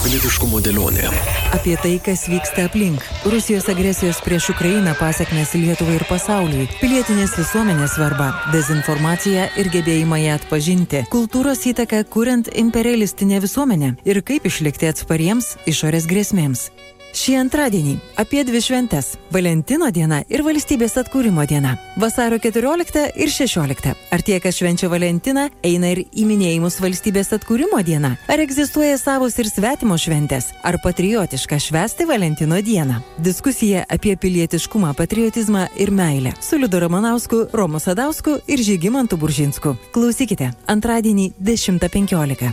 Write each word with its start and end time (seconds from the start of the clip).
Pilietiškumo 0.00 0.62
dėlionė. 0.64 1.10
Apie 1.52 1.74
tai, 1.76 1.98
kas 2.00 2.22
vyksta 2.30 2.64
aplink. 2.70 3.02
Rusijos 3.28 3.66
agresijos 3.68 4.22
prieš 4.24 4.48
Ukrainą 4.54 4.94
pasiekmes 4.96 5.52
Lietuvai 5.60 5.98
ir 5.98 6.04
pasauliui. 6.08 6.68
Pilietinės 6.80 7.36
visuomenės 7.36 7.98
svarba. 7.98 8.30
Dezinformacija 8.54 9.50
ir 9.60 9.68
gebėjimą 9.74 10.22
ją 10.22 10.38
atpažinti. 10.40 11.04
Kultūros 11.12 11.66
įtaka 11.68 12.00
kuriant 12.08 12.48
imperialistinę 12.48 13.42
visuomenę. 13.44 13.98
Ir 14.08 14.22
kaip 14.24 14.48
išlikti 14.48 14.88
atspariems 14.88 15.58
išorės 15.68 16.08
grėsmėms. 16.08 16.70
Šį 17.10 17.32
antradienį 17.40 17.96
apie 18.22 18.44
dvi 18.46 18.60
šventes- 18.62 19.16
Valentino 19.34 19.88
diena 19.90 20.20
ir 20.30 20.44
valstybės 20.46 20.94
atkūrimo 21.00 21.42
diena- 21.46 21.76
vasario 22.02 22.38
14 22.38 23.10
ir 23.16 23.28
16. 23.28 23.94
Ar 24.12 24.22
tie, 24.22 24.38
kas 24.40 24.54
švenčia 24.54 24.88
Valentiną, 24.88 25.50
eina 25.62 25.90
ir 25.90 26.04
į 26.14 26.24
minėjimus 26.24 26.78
valstybės 26.78 27.32
atkūrimo 27.34 27.82
dieną? 27.82 28.16
Ar 28.28 28.38
egzistuoja 28.38 28.96
savos 28.98 29.38
ir 29.38 29.46
svetimos 29.46 30.06
šventės? 30.06 30.52
Ar 30.62 30.78
patriotiška 30.78 31.58
švesti 31.58 32.06
Valentino 32.06 32.62
dieną? 32.62 33.02
Diskusija 33.18 33.84
apie 33.88 34.16
pilietiškumą, 34.16 34.94
patriotizmą 34.94 35.68
ir 35.76 35.90
meilę 35.90 36.32
su 36.40 36.56
Liudu 36.56 36.78
Ramanausku, 36.78 37.48
Romu 37.52 37.80
Sadausku 37.80 38.40
ir 38.46 38.58
Žygimantu 38.58 39.16
Buržinsku. 39.16 39.76
Klausykite 39.92 40.54
antradienį 40.66 41.32
10.15. 41.42 42.52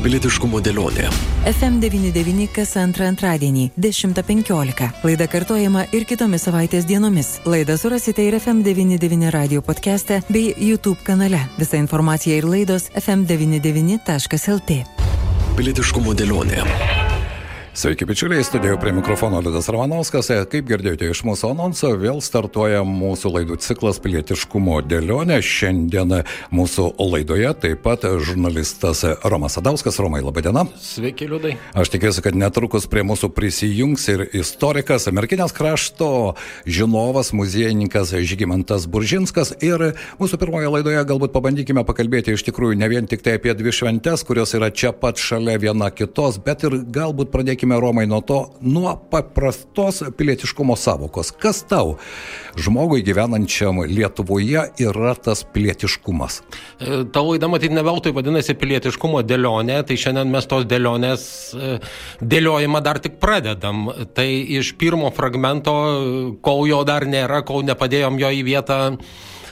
Pilietiškumo 0.00 0.62
dėlionė. 0.64 1.10
FM99 1.50 2.46
kas 2.56 2.72
antrą 2.80 3.10
antradienį 3.10 3.66
10.15. 3.76 4.88
Laida 5.04 5.26
kartojama 5.28 5.84
ir 5.96 6.06
kitomis 6.08 6.46
savaitės 6.48 6.86
dienomis. 6.88 7.34
Laidą 7.44 7.76
surasite 7.80 8.24
ir 8.24 8.38
FM99 8.38 9.28
radio 9.34 9.60
podcast'e 9.60 10.22
bei 10.30 10.54
YouTube 10.56 11.04
kanale. 11.04 11.42
Visa 11.60 11.76
informacija 11.76 12.40
ir 12.40 12.48
laidos 12.48 12.88
fm99.lt. 12.96 14.80
Pilietiškumo 15.60 16.16
dėlionė. 16.16 16.99
Sveiki, 17.70 18.04
bičiuliai, 18.04 18.44
studijoje 18.44 18.80
prie 18.80 18.92
mikrofono 18.92 19.38
Liudas 19.40 19.68
Ramanauskas. 19.70 20.26
Kaip 20.50 20.66
girdėjote 20.66 21.06
iš 21.12 21.20
mūsų 21.22 21.52
anonso, 21.52 21.92
vėl 21.94 22.18
startuoja 22.18 22.80
mūsų 22.82 23.30
laidų 23.30 23.60
ciklas 23.62 24.00
pilietiškumo 24.02 24.80
dėlionė. 24.90 25.36
Šiandien 25.38 26.16
mūsų 26.50 26.88
laidoje 26.98 27.52
taip 27.62 27.84
pat 27.84 28.02
žurnalistas 28.26 29.04
Romas 29.22 29.54
Adauskas. 29.62 30.00
Romai, 30.02 30.18
laba 30.26 30.42
diena. 30.42 30.64
Sveiki, 30.82 31.28
Liudai. 31.30 31.52
Aš 31.78 31.92
tikiuosi, 31.94 32.24
kad 32.26 32.34
netrukus 32.34 32.88
prie 32.90 33.04
mūsų 33.06 33.30
prisijungs 33.38 34.08
ir 34.10 34.26
istorikas, 34.34 35.06
Merkinės 35.14 35.54
krašto 35.54 36.34
žinovas, 36.66 37.30
muziejininkas 37.38 38.16
Žygimantas 38.18 38.88
Buržinskas. 38.90 39.54
Ir 39.62 39.92
mūsų 40.18 40.42
pirmoje 40.42 40.74
laidoje 40.74 41.06
galbūt 41.06 41.36
pabandykime 41.38 41.86
pakalbėti 41.86 42.34
iš 42.34 42.48
tikrųjų 42.50 42.82
ne 42.82 42.90
vien 42.90 43.06
tik 43.06 43.22
tai 43.22 43.38
apie 43.38 43.54
dvi 43.54 43.78
šventes, 43.78 44.26
kurios 44.26 44.58
yra 44.58 44.74
čia 44.74 44.90
pat 44.90 45.22
šalia 45.22 45.54
viena 45.62 45.94
kitos, 45.94 46.42
bet 46.42 46.66
ir 46.66 46.80
galbūt 46.90 47.30
pradėkime 47.30 47.59
pradėkime 47.60 47.80
Romai 47.80 48.06
nuo 48.06 48.20
to, 48.20 48.50
nuo 48.60 48.96
paprastos 49.10 50.02
pilietiškumo 50.16 50.76
savokos. 50.76 51.30
Kas 51.32 51.62
tau, 51.68 51.98
žmogui 52.56 53.02
gyvenančiam 53.04 53.84
Lietuvoje, 53.84 54.72
yra 54.80 55.14
tas 55.14 55.44
pilietiškumas? 55.44 56.42
E, 56.80 57.04
ta 57.12 57.20
laida 57.20 57.48
matyti 57.48 57.74
ne 57.74 57.82
veltui 57.82 58.12
vadinasi 58.12 58.54
pilietiškumo 58.56 59.22
dėlionė, 59.22 59.82
tai 59.84 59.96
šiandien 59.96 60.30
mes 60.30 60.46
tos 60.46 60.64
dėlionės 60.64 61.54
e, 61.54 61.78
dėliojimą 62.22 62.80
dar 62.82 62.98
tik 62.98 63.20
pradedam. 63.20 63.90
Tai 64.14 64.28
iš 64.28 64.74
pirmo 64.80 65.10
fragmento, 65.10 65.74
kol 66.40 66.66
jo 66.68 66.84
dar 66.84 67.04
nėra, 67.04 67.42
kol 67.44 67.64
nepadėjom 67.68 68.18
jo 68.20 68.32
į 68.40 68.42
vietą 68.46 68.80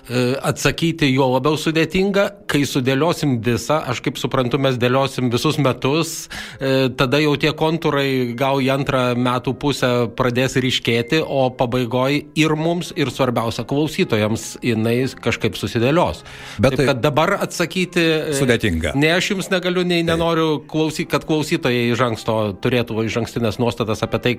atsakyti 0.09 1.11
jo 1.13 1.27
labiau 1.35 1.59
sudėtinga, 1.61 2.25
kai 2.49 2.63
sudėliosim 2.69 3.37
visą, 3.45 3.81
aš 3.91 4.01
kaip 4.05 4.17
suprantu, 4.21 4.57
mes 4.61 4.79
dėliosim 4.81 5.29
visus 5.33 5.59
metus, 5.61 6.15
e, 6.61 6.89
tada 6.97 7.21
jau 7.21 7.35
tie 7.41 7.53
kontūrai 7.57 8.35
gal 8.39 8.63
į 8.65 8.71
antrą 8.73 9.03
metų 9.19 9.55
pusę 9.61 9.91
pradės 10.17 10.57
ryškėti, 10.57 11.21
o 11.21 11.49
pabaigoje 11.53 12.23
ir 12.41 12.55
mums, 12.57 12.93
ir 12.97 13.13
svarbiausia 13.13 13.67
klausytojams 13.69 14.47
jinai 14.65 14.97
kažkaip 15.21 15.59
susidėlios. 15.61 16.25
Bet 16.57 16.73
Taip, 16.73 16.81
tai 16.81 16.89
kad 16.91 17.03
dabar 17.05 17.35
atsakyti 17.39 18.05
e, 18.05 18.39
sudėtinga. 18.39 18.95
Ne 18.97 19.13
aš 19.19 19.35
jums 19.35 19.53
negaliu, 19.53 19.85
nei 19.89 20.07
nenoriu, 20.07 20.63
klausy, 20.71 21.05
kad 21.11 21.29
klausytojai 21.29 21.93
iš 21.93 22.05
anksto 22.09 22.39
turėtų 22.65 23.05
iš 23.05 23.21
ankstinės 23.23 23.61
nuostatas 23.61 24.03
apie 24.07 24.23
tai, 24.25 24.35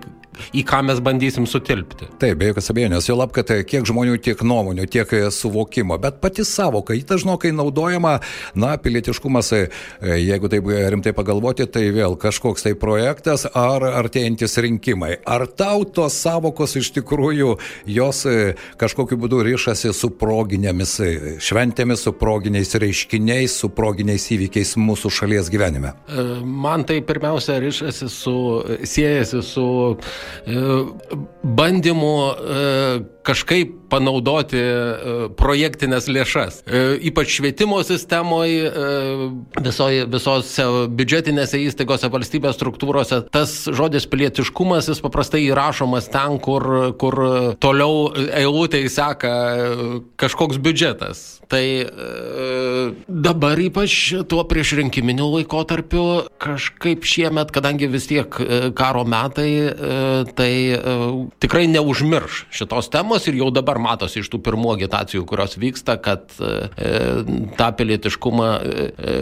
į 0.49 0.65
ką 0.65 0.81
mes 0.89 1.03
bandysim 1.05 1.45
sutilpti. 1.49 2.09
Taip, 2.17 2.41
be 2.41 2.49
jokios 2.49 2.73
abejonės, 2.73 3.09
jau 3.11 3.19
lab, 3.19 3.33
kad 3.35 3.53
kiek 3.69 3.85
žmonių, 3.87 4.17
tiek 4.25 4.41
nuomonių, 4.41 4.89
tiek 4.89 5.13
suvokimų 5.29 5.58
suvokimo, 5.59 5.97
bet 5.97 6.21
pati 6.21 6.45
savoka, 6.45 6.93
ji 6.93 7.03
dažnokai 7.03 7.51
naudojama, 7.51 8.19
na, 8.55 8.77
pilietiškumas, 8.77 9.51
e, 9.51 9.67
jeigu 10.01 10.47
taip 10.49 10.63
rimtai 10.67 11.13
pagalvoti, 11.13 11.65
tai 11.65 11.91
vėl 11.91 12.15
kažkoks 12.17 12.63
tai 12.63 12.75
projektas 12.75 13.45
ar 13.53 13.83
artėjantis 13.83 14.57
rinkimai. 14.57 15.17
Ar 15.25 15.47
tau 15.47 15.83
tos 15.83 16.13
savokos 16.13 16.75
iš 16.75 16.91
tikrųjų 16.95 17.57
jos 17.85 18.25
e, 18.25 18.55
kažkokiu 18.77 19.17
būdu 19.17 19.43
ryšasi 19.43 19.93
su 19.93 20.09
proginėmis 20.09 20.99
e, 20.99 21.09
šventėmis, 21.39 22.03
su 22.03 22.13
proginiais 22.13 22.73
reiškiniais, 22.75 23.59
su 23.59 23.69
proginiais 23.69 24.29
įvykiais 24.31 24.75
mūsų 24.77 25.11
šalies 25.11 25.51
gyvenime? 25.51 25.93
Man 26.43 26.85
tai 26.87 27.01
pirmiausia 27.01 27.59
ryšasi 27.59 28.09
su, 28.09 28.35
siejasi 28.87 29.43
su 29.43 29.67
bandymu 31.43 32.15
kažkaip 33.29 33.88
panaudoti 33.89 34.61
projektinės 35.39 36.09
lėšas. 36.11 36.61
E, 36.65 36.83
ypač 37.09 37.33
švietimo 37.39 37.79
sistemoje, 37.85 38.69
visose 40.09 40.65
biudžetinėse 40.95 41.59
įstaigose, 41.65 42.09
valstybės 42.11 42.57
struktūrose, 42.59 43.21
tas 43.33 43.53
žodis 43.65 44.07
pilietiškumas 44.09 44.89
jis 44.91 45.01
paprastai 45.03 45.45
įrašomas 45.47 46.09
ten, 46.13 46.37
kur, 46.43 46.93
kur 47.01 47.19
toliau 47.61 48.09
eilutėje 48.15 48.93
seka 48.93 49.33
kažkoks 50.19 50.61
biudžetas. 50.61 51.25
Tai 51.49 51.63
e, 51.65 51.89
dabar 53.09 53.57
ypač 53.57 53.95
tuo 54.29 54.43
priešrinkiminiu 54.45 55.31
laikotarpiu 55.33 56.03
kažkaip 56.41 57.07
šiemet, 57.09 57.49
kadangi 57.55 57.89
vis 57.89 58.05
tiek 58.11 58.37
e, 58.37 58.59
karo 58.77 59.01
metai, 59.09 59.49
tai 60.37 60.51
tikrai 61.41 61.65
neužmirš 61.71 62.43
šitos 62.53 62.91
temos 62.93 63.25
ir 63.29 63.39
jau 63.39 63.49
dabar 63.53 63.78
matosi 63.81 64.21
iš 64.21 64.29
tų 64.31 64.41
pirmų 64.45 64.73
agitacijų, 64.75 65.23
kurios 65.29 65.55
vyksta, 65.59 65.97
kad 66.01 66.31
e, 66.39 66.51
tą 67.59 67.69
pilietiškumą 67.79 68.49
e, 68.49 68.87
e, 68.89 69.15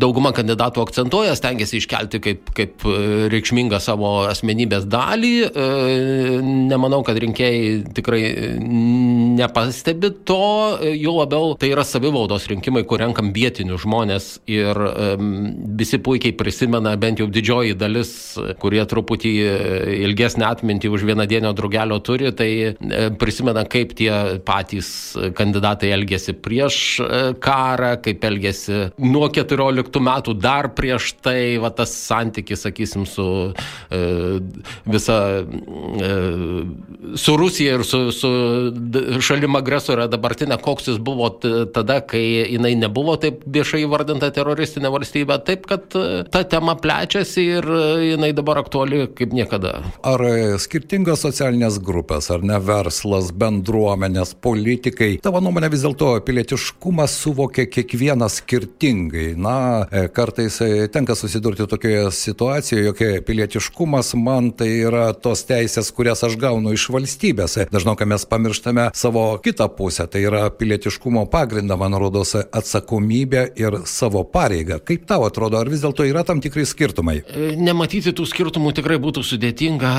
dauguma 0.00 0.34
kandidatų 0.36 0.84
akcentuoja, 0.84 1.34
stengiasi 1.38 1.80
iškelti 1.80 2.20
kaip, 2.24 2.52
kaip 2.56 2.84
reikšmingą 3.32 3.80
savo 3.82 4.12
asmenybės 4.28 4.86
dalį. 4.90 5.32
Nemanau, 6.70 7.02
kad 7.06 7.18
rinkėjai 7.20 7.94
tikrai 7.96 8.22
nepastebi 9.38 10.12
to, 10.28 10.40
jo 10.94 11.16
labiau 11.18 11.54
tai 11.58 11.72
yra 11.72 11.84
savivaldos 11.86 12.48
rinkimai, 12.50 12.84
kur 12.88 13.02
renkam 13.02 13.32
vietinius 13.34 13.84
žmonės 13.84 14.28
ir 14.50 14.78
visi 15.78 16.00
puikiai 16.02 16.34
prisimena, 16.36 16.94
bent 17.00 17.22
jau 17.22 17.28
didžioji 17.30 17.76
dalis, 17.78 18.12
kurie 18.62 18.82
truputį 18.88 19.34
ilgesnį 20.04 20.46
atmintį 20.48 20.92
už 20.94 21.06
vieną 21.08 21.26
dieną 21.30 21.54
drugelio 21.56 22.00
turi, 22.04 22.32
tai 22.36 22.50
prisimena, 23.20 23.64
kaip 23.68 23.93
tie 23.98 24.12
patys 24.46 24.88
kandidatai 25.36 25.92
elgėsi 25.94 26.34
prieš 26.44 26.78
e, 27.00 27.20
karą, 27.42 27.94
kaip 28.04 28.24
elgėsi 28.28 28.80
nuo 29.02 29.28
14 29.32 30.02
metų 30.08 30.34
dar 30.40 30.70
prieš 30.76 31.12
tai, 31.24 31.56
va 31.62 31.70
tas 31.74 31.92
santykis, 31.94 32.64
sakysim, 32.66 33.06
su 33.08 33.26
e, 33.90 34.00
visa, 34.90 35.18
e, 35.44 36.12
su 37.20 37.36
Rusija 37.40 37.78
ir 37.78 37.86
su, 37.88 38.02
su 38.14 38.30
šalim 39.24 39.58
agresorė 39.60 40.08
dabartinė, 40.12 40.58
koks 40.62 40.90
jis 40.92 41.00
buvo 41.04 41.30
tada, 41.38 42.00
kai 42.06 42.24
jinai 42.54 42.74
nebuvo 42.78 43.16
taip 43.20 43.44
viešai 43.54 43.84
įvardinta 43.84 44.30
teroristinė 44.34 44.92
valstybė, 44.94 45.40
taip 45.46 45.68
kad 45.70 45.86
ta 46.32 46.44
tema 46.48 46.76
plečiasi 46.80 47.46
ir 47.58 47.70
jinai 48.14 48.32
dabar 48.36 48.62
aktuali 48.62 49.04
kaip 49.16 49.34
niekada. 49.36 49.76
Ar 50.06 50.22
skirtingos 50.62 51.24
socialinės 51.24 51.80
grupės, 51.84 52.30
ar 52.34 52.44
ne 52.46 52.58
verslas, 52.62 53.30
bendruomenės, 53.84 54.34
politikai, 54.40 55.18
tavo 55.22 55.40
nuomonė 55.42 55.68
vis 55.72 55.82
dėlto 55.84 56.14
pilietiškumą 56.24 57.06
suvokia 57.10 57.66
kiekvienas 57.68 58.40
skirtingai. 58.40 59.34
Na, 59.36 59.86
e, 59.90 60.08
kartais 60.08 60.60
e, 60.64 60.88
tenka 60.88 61.14
susidurti 61.14 61.66
tokioje 61.68 62.10
situacijoje, 62.12 62.84
jog 62.84 63.02
pilietiškumas 63.26 64.14
man 64.16 64.52
tai 64.56 64.70
yra 64.86 65.12
tos 65.14 65.44
teisės, 65.48 65.92
kurias 65.94 66.24
aš 66.24 66.36
gaunu 66.40 66.72
iš 66.74 66.88
valstybės. 66.94 67.58
Dažnai 67.72 68.08
mes 68.08 68.24
pamirštame 68.26 68.88
savo 68.94 69.38
kitą 69.44 69.68
pusę, 69.76 70.06
tai 70.10 70.24
yra 70.24 70.48
pilietiškumo 70.50 71.26
pagrindą, 71.30 71.76
man 71.80 71.96
rodos, 72.00 72.34
atsakomybę 72.34 73.46
ir 73.60 73.80
savo 73.86 74.24
pareigą. 74.24 74.80
Kaip 74.84 75.06
tau 75.08 75.26
atrodo, 75.28 75.60
ar 75.60 75.70
vis 75.70 75.84
dėlto 75.84 76.06
yra 76.08 76.24
tam 76.24 76.40
tikrai 76.44 76.66
skirtumai? 76.68 77.20
E, 77.28 77.52
nematyti 77.60 78.14
tų 78.16 78.26
skirtumų 78.30 78.74
tikrai 78.80 78.98
būtų 79.02 79.24
sudėtinga. 79.24 79.94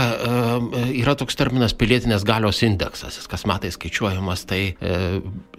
Yra 0.95 1.15
toks 1.17 1.37
terminas 1.37 1.75
pilietinės 1.77 2.25
galios 2.27 2.61
indeksas. 2.65 3.19
Jis 3.19 3.29
kas 3.31 3.45
metais 3.49 3.74
skaičiuojamas, 3.75 4.45
tai 4.49 4.61
e, 4.73 4.99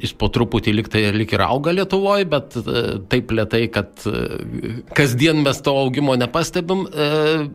jis 0.02 0.12
po 0.18 0.28
truputį 0.32 0.74
lik, 0.76 0.90
tai, 0.92 1.04
lik 1.14 1.34
ir 1.36 1.44
auga 1.46 1.74
Lietuvoje, 1.76 2.26
bet 2.30 2.56
e, 2.60 2.84
taip 3.12 3.32
lietai, 3.36 3.62
kad 3.72 4.06
e, 4.08 4.82
kasdien 4.96 5.42
mes 5.44 5.60
to 5.64 5.74
augimo 5.76 6.16
nepastebim. 6.18 6.86
E, 6.86 7.08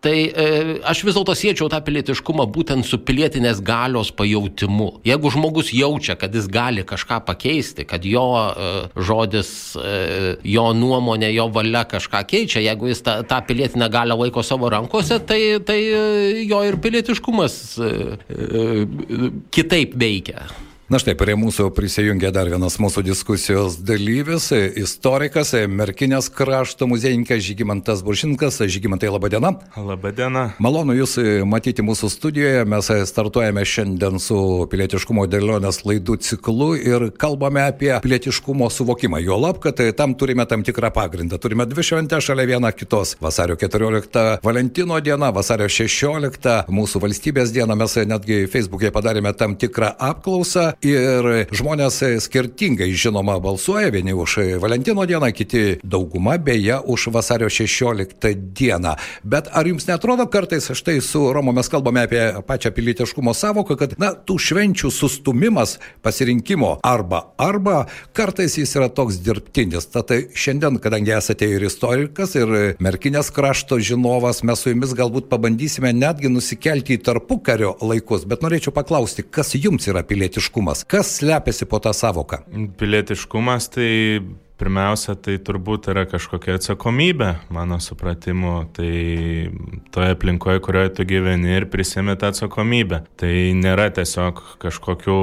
tai 0.03 0.15
e, 0.29 0.47
aš 0.87 1.03
vis 1.07 1.17
dėlto 1.17 1.35
siečiau 1.37 1.69
tą 1.71 1.81
pilietiškumą 1.85 2.47
būtent 2.53 2.87
su 2.87 3.01
pilietinės 3.01 3.61
galios 3.65 4.13
pajautimu. 4.15 4.89
Jeigu 5.07 5.33
žmogus 5.33 5.73
jaučia, 5.75 6.17
kad 6.19 6.35
jis 6.35 6.49
gali 6.51 6.85
kažką 6.87 7.21
pakeisti, 7.27 7.85
kad 7.89 8.05
jo 8.07 8.25
e, 8.37 8.71
žodis, 8.95 9.51
e, 9.77 10.35
jo 10.53 10.67
nuomonė, 10.77 11.31
jo 11.35 11.49
valia 11.53 11.83
kažką 11.89 12.23
keičia, 12.29 12.63
jeigu 12.65 12.91
jis 12.91 13.03
tą, 13.05 13.19
tą 13.27 13.41
pilietinę 13.47 13.89
galę 13.91 14.17
laiko 14.17 14.43
savo 14.45 14.69
rankose, 14.71 15.19
tai, 15.25 15.41
tai 15.65 15.79
e, 15.81 16.43
jo 16.45 16.61
ir 16.67 16.77
pilietiškumas 16.81 17.57
e, 17.79 17.91
e, 18.29 19.29
kitaip 19.53 19.95
veikia. 19.99 20.47
Na 20.91 20.99
štai, 20.99 21.13
prie 21.15 21.37
mūsų 21.39 21.69
prisijungia 21.71 22.33
dar 22.35 22.49
vienas 22.51 22.73
mūsų 22.83 23.05
diskusijos 23.07 23.77
dalyvis, 23.87 24.49
istorikas, 24.51 25.53
Merkinės 25.71 26.27
krašto 26.35 26.83
muziejininkas 26.91 27.39
Žygimantas 27.45 28.01
Buršinkas. 28.03 28.57
Žygimantai, 28.67 29.07
laba 29.07 29.29
diena. 29.31 29.53
Labą 29.79 30.11
dieną. 30.11 30.41
Malonu 30.59 30.91
Jūs 30.97 31.13
matyti 31.47 31.85
mūsų 31.87 32.09
studijoje. 32.11 32.65
Mes 32.67 32.89
startuojame 33.07 33.63
šiandien 33.63 34.19
su 34.19 34.35
pilietiškumo 34.67 35.23
dėlionės 35.31 35.79
laidų 35.87 36.17
ciklu 36.27 36.67
ir 36.75 37.07
kalbame 37.15 37.63
apie 37.69 37.93
pilietiškumo 38.03 38.67
suvokimą. 38.67 39.23
Jo 39.23 39.39
lab, 39.39 39.63
kad 39.63 39.79
tam 39.95 40.17
turime 40.19 40.43
tam 40.43 40.67
tikrą 40.67 40.91
pagrindą. 40.91 41.39
Turime 41.39 41.69
dvi 41.71 41.87
šventės 41.87 42.27
šalia 42.27 42.49
viena 42.51 42.73
kitos. 42.75 43.15
Vasario 43.23 43.55
14 43.55 44.43
Valentino 44.43 44.99
diena, 44.99 45.31
vasario 45.31 45.71
16 45.71 46.67
mūsų 46.67 47.05
valstybės 47.07 47.55
diena. 47.55 47.79
Mes 47.79 47.95
netgi 47.95 48.43
Facebook'e 48.51 48.91
padarėme 48.91 49.31
tam 49.39 49.55
tikrą 49.55 49.95
apklausą 50.11 50.73
ir 50.85 51.29
žmonės 51.53 52.01
skirtingai, 52.25 52.89
žinoma, 52.97 53.37
balsuoja, 53.41 53.91
vieni 53.93 54.13
už 54.17 54.59
Valentino 54.61 55.05
dieną, 55.05 55.31
kiti 55.35 55.79
dauguma 55.83 56.37
beje 56.37 56.79
už 56.85 57.07
vasario 57.13 57.49
16 57.49 58.33
dieną. 58.55 58.95
Bet 59.23 59.49
ar 59.53 59.67
jums 59.67 59.87
netrodo 59.87 60.25
kartais, 60.31 60.71
štai 60.73 60.99
su 61.01 61.23
Romu 61.33 61.53
mes 61.53 61.69
kalbame 61.69 62.05
apie 62.05 62.23
pačią 62.47 62.71
pilietiškumo 62.75 63.33
savoką, 63.33 63.77
kad, 63.77 63.95
na, 64.01 64.13
tų 64.15 64.37
švenčių 64.41 64.91
sustumimas 64.91 65.77
pasirinkimo 66.01 66.77
arba 66.83 67.21
arba 67.37 67.85
kartais 68.13 68.57
jis 68.57 68.75
yra 68.79 68.89
toks 68.89 69.19
dirbtinis. 69.23 69.87
Tad 69.91 70.11
šiandien, 70.35 70.79
kadangi 70.81 71.13
esate 71.15 71.49
ir 71.49 71.65
istorikas, 71.67 72.35
ir 72.39 72.75
merkinės 72.83 73.31
krašto 73.33 73.79
žinovas, 73.79 74.43
mes 74.47 74.61
su 74.63 74.73
jumis 74.73 74.95
galbūt 74.97 75.29
pabandysime 75.31 75.93
netgi 75.95 76.31
nusikelti 76.31 76.97
į 76.97 77.03
tarpukario 77.05 77.75
laikus, 77.81 78.25
bet 78.29 78.43
norėčiau 78.45 78.73
paklausti, 78.75 79.25
kas 79.25 79.55
jums 79.55 79.87
yra 79.91 80.03
pilietiškumas? 80.07 80.70
Pilietiškumas. 80.71 80.83
Kas 80.87 81.17
slepiasi 81.17 81.65
po 81.65 81.79
tą 81.79 81.93
savoką? 81.93 82.37
Pilietiškumas 82.77 83.69
tai 83.69 84.21
pirmiausia, 84.57 85.15
tai 85.15 85.39
turbūt 85.41 85.89
yra 85.89 86.05
kažkokia 86.05 86.59
atsakomybė, 86.59 87.49
mano 87.49 87.79
supratimu, 87.79 88.69
tai 88.73 89.49
toje 89.91 90.13
aplinkoje, 90.13 90.61
kurioje 90.61 90.93
tu 90.95 91.05
gyveni 91.05 91.57
ir 91.57 91.65
prisimi 91.65 92.15
tą 92.15 92.29
atsakomybę. 92.29 93.03
Tai 93.17 93.33
nėra 93.57 93.89
tiesiog 93.89 94.59
kažkokių 94.61 95.17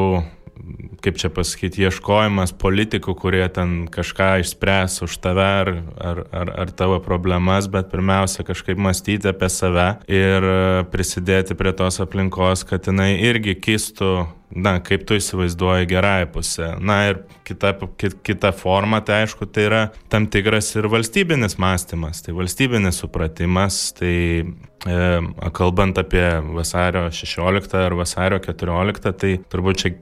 kaip 0.98 1.14
čia 1.14 1.28
pasakyti, 1.30 1.84
ieškojimas 1.86 2.50
politikų, 2.58 3.14
kurie 3.14 3.44
ten 3.54 3.86
kažką 3.86 4.40
išspręs 4.42 4.98
už 5.06 5.14
tave 5.22 5.46
ar, 5.46 5.70
ar, 5.94 6.24
ar, 6.34 6.50
ar 6.64 6.72
tavo 6.74 6.98
problemas, 6.98 7.68
bet 7.70 7.92
pirmiausia 7.92 8.42
kažkaip 8.42 8.76
mąstyti 8.76 9.30
apie 9.30 9.48
save 9.54 9.86
ir 10.10 10.48
prisidėti 10.90 11.54
prie 11.54 11.72
tos 11.78 12.00
aplinkos, 12.02 12.66
kad 12.66 12.90
jinai 12.90 13.14
irgi 13.30 13.54
kistų 13.54 14.10
na, 14.50 14.78
kaip 14.80 15.04
tu 15.08 15.18
įsivaizduoji 15.18 15.88
gerąją 15.90 16.26
pusę. 16.32 16.70
Na 16.80 16.98
ir 17.10 17.20
kita, 17.44 17.74
kita 18.24 18.52
forma, 18.52 19.00
tai 19.04 19.22
aišku, 19.24 19.48
tai 19.52 19.68
yra 19.68 19.82
tam 20.08 20.26
tikras 20.30 20.70
ir 20.76 20.88
valstybinis 20.88 21.58
mąstymas, 21.60 22.22
tai 22.24 22.34
valstybinis 22.36 23.00
supratimas, 23.02 23.80
tai 23.98 24.16
e, 24.88 24.98
kalbant 25.56 26.00
apie 26.00 26.26
vasario 26.56 27.08
16 27.12 27.78
ar 27.84 27.96
vasario 27.98 28.40
14, 28.44 29.12
tai 29.20 29.36
turbūt 29.52 29.84
čia 29.84 29.94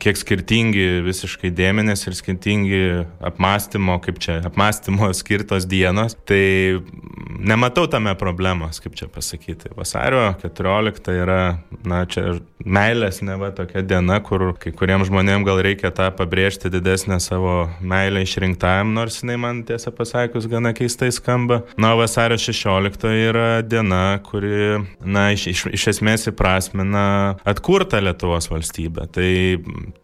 kiek 0.00 0.18
skirtingi 0.18 1.00
visiškai 1.06 1.50
dėmenės 1.54 2.06
ir 2.08 2.16
skirtingi 2.18 2.80
apmąstymo, 3.30 3.98
kaip 4.04 4.18
čia, 4.22 4.40
apmąstymo 4.48 5.10
skirtos 5.16 5.66
dienos, 5.70 6.16
tai 6.28 6.80
nematau 7.40 7.86
tame 7.90 8.14
problemos, 8.18 8.80
kaip 8.82 8.96
čia 8.98 9.08
pasakyti. 9.12 9.72
Vasario 9.76 10.26
14 10.42 11.14
yra, 11.22 11.40
na, 11.86 12.02
čia 12.10 12.40
meilės 12.64 13.22
neva 13.26 13.52
tokia 13.56 13.84
diena, 13.90 14.20
kur 14.24 14.50
kai 14.60 14.72
kuriems 14.76 15.08
žmonėms 15.10 15.46
gal 15.46 15.60
reikia 15.64 15.90
tą 15.94 16.08
pabrėžti 16.16 16.70
didesnę 16.72 17.18
savo 17.22 17.68
meilę 17.82 18.22
išrinktajam, 18.24 18.92
nors 18.96 19.20
jinai 19.20 19.38
man 19.40 19.62
tiesą 19.68 19.92
pasakius 19.96 20.48
gana 20.50 20.72
keistai 20.76 21.10
skamba. 21.14 21.62
Na, 21.80 21.92
vasario 21.98 22.38
16 22.40 23.06
yra 23.28 23.48
diena, 23.66 24.20
kuri, 24.26 24.80
na, 25.04 25.30
iš, 25.36 25.48
iš, 25.54 25.64
iš 25.76 25.88
esmės 25.94 26.28
įprasmina 26.30 27.06
atkurtą 27.48 28.02
Lietuvos 28.04 28.50
valstybę. 28.52 29.08
Tai 29.14 29.30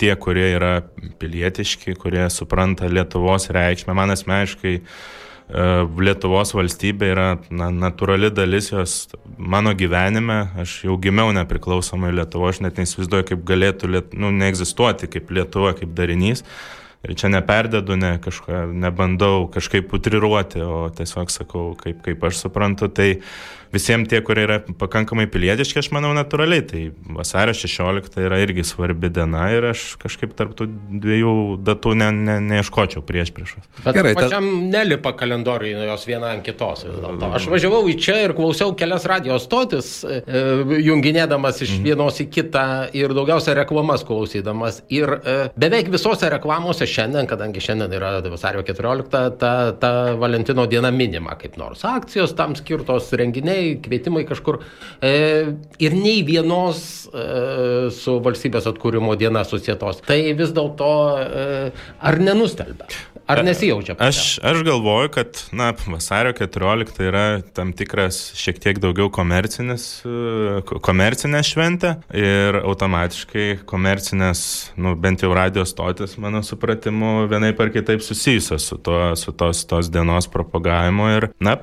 tie, 0.01 0.13
kurie 0.21 0.49
yra 0.57 0.75
pilietiški, 1.21 1.97
kurie 2.01 2.27
supranta 2.33 2.91
Lietuvos 2.91 3.51
reikšmę, 3.55 3.95
man 3.97 4.15
asmeniškai 4.15 4.81
Lietuvos 5.47 6.51
valstybė 6.59 7.11
yra 7.13 7.27
na, 7.55 7.69
natūrali 7.71 8.33
dalis 8.35 8.73
jos 8.73 8.97
mano 9.39 9.77
gyvenime. 9.79 10.41
Aš 10.59 10.81
jau 10.89 10.97
gimiau 10.99 11.31
nepriklausomai 11.37 12.11
Lietuvo, 12.17 12.49
aš 12.51 12.65
net 12.67 12.81
neįsivaizduoju, 12.81 13.29
kaip 13.31 13.45
galėtų 13.47 13.93
liet, 13.93 14.17
nu, 14.19 14.33
neegzistuoti 14.35 15.07
kaip 15.13 15.31
Lietuva, 15.31 15.77
kaip 15.79 15.95
darinys. 15.95 16.43
Ir 17.05 17.15
čia 17.19 17.29
neperdedu, 17.31 17.97
ne 18.01 18.17
kažką, 18.23 18.65
nebandau 18.73 19.47
kažkaip 19.53 19.93
utriruoti, 19.95 20.63
o 20.65 20.87
tiesiog 20.97 21.31
sakau, 21.31 21.69
kaip, 21.79 22.01
kaip 22.07 22.25
aš 22.27 22.41
suprantu. 22.47 22.89
Tai 22.89 23.11
visiems 23.75 24.09
tie, 24.11 24.21
kurie 24.25 24.45
yra 24.47 24.59
pakankamai 24.79 25.27
pilietiški, 25.31 25.81
aš 25.81 25.91
manau, 25.95 26.13
natūraliai. 26.17 26.65
Tai 26.67 26.83
vasario 27.19 27.55
16 27.57 28.19
yra 28.23 28.39
irgi 28.43 28.65
svarbi 28.67 29.11
diena 29.13 29.49
ir 29.55 29.69
aš 29.73 29.85
kažkaip 30.03 30.35
tarptų 30.39 30.69
dviejų 31.03 31.35
datų 31.67 31.95
ne, 32.01 32.11
ne, 32.15 32.37
neieškočiau 32.51 33.05
prieš 33.07 33.33
priešas. 33.37 33.67
Bet 33.85 33.99
Gerai, 33.99 34.15
pačiam 34.19 34.47
ta... 34.47 34.63
nelipa 34.77 35.13
kalendoriui 35.19 35.75
jos 35.91 36.07
viena 36.09 36.33
ant 36.35 36.45
kitos. 36.47 36.87
Aš 37.37 37.49
važiavau 37.53 37.83
į 37.91 37.97
čia 38.03 38.19
ir 38.25 38.37
klausiau 38.39 38.75
kelias 38.79 39.07
radijos 39.09 39.47
stotis, 39.49 39.93
e, 40.07 40.23
junginėdamas 40.87 41.63
iš 41.65 41.77
mhm. 41.77 41.87
vienos 41.91 42.21
į 42.23 42.29
kitą 42.33 42.67
ir 42.97 43.15
daugiausia 43.17 43.57
reklamas 43.61 44.07
klausydamas. 44.07 44.83
Ir 44.93 45.19
e, 45.19 45.37
beveik 45.59 45.91
visose 45.93 46.31
reklamose 46.33 46.86
šiandien, 46.91 47.29
kadangi 47.31 47.63
šiandien 47.63 47.93
yra 47.99 48.13
vasario 48.31 48.63
14, 48.67 49.11
ta, 49.41 49.53
ta 49.81 49.93
Valentino 50.21 50.67
diena 50.71 50.91
minima 50.95 51.37
kaip 51.41 51.59
nors. 51.61 51.85
Akcijos 51.89 52.35
tam 52.39 52.57
skirtos 52.59 53.11
renginiai 53.19 53.77
kvietimai 53.85 54.25
kažkur. 54.29 54.61
E, 55.03 55.13
ir 55.83 55.99
nei 55.99 56.23
vienos 56.27 56.81
e, 57.11 57.27
su 57.95 58.19
valstybės 58.25 58.71
atkūrimo 58.73 59.17
diena 59.19 59.45
susietos. 59.49 60.03
Tai 60.07 60.21
vis 60.39 60.55
dėlto 60.57 60.95
e, 61.21 61.45
ar 62.01 62.21
nenustelbia? 62.23 62.89
Ar 63.27 63.43
nesijaučia? 63.45 63.97
Aš, 63.99 64.39
aš 64.43 64.63
galvoju, 64.63 65.09
kad 65.09 65.39
na, 65.53 65.73
vasario 65.87 66.33
14 66.33 67.01
yra 67.03 67.25
tam 67.55 67.73
tikras 67.75 68.21
šiek 68.39 68.61
tiek 68.63 68.79
daugiau 68.79 69.09
e, 69.11 70.61
komercinė 70.87 71.43
šventė 71.47 71.93
ir 72.15 72.61
automatiškai 72.63 73.47
komercinės, 73.67 74.43
nu, 74.79 74.95
bent 74.95 75.25
jau 75.25 75.33
radijos 75.35 75.73
stotis, 75.75 76.15
mano 76.23 76.45
supratimu, 76.47 77.27
vienai 77.31 77.51
par 77.59 77.73
kitaip 77.75 78.05
susijusios 78.07 78.69
su, 78.71 78.79
to, 78.79 79.01
su 79.19 79.35
tos, 79.35 79.65
tos 79.67 79.91
dienos 79.91 80.31
propagavimu 80.31 81.11
ir, 81.17 81.29
na, 81.43 81.57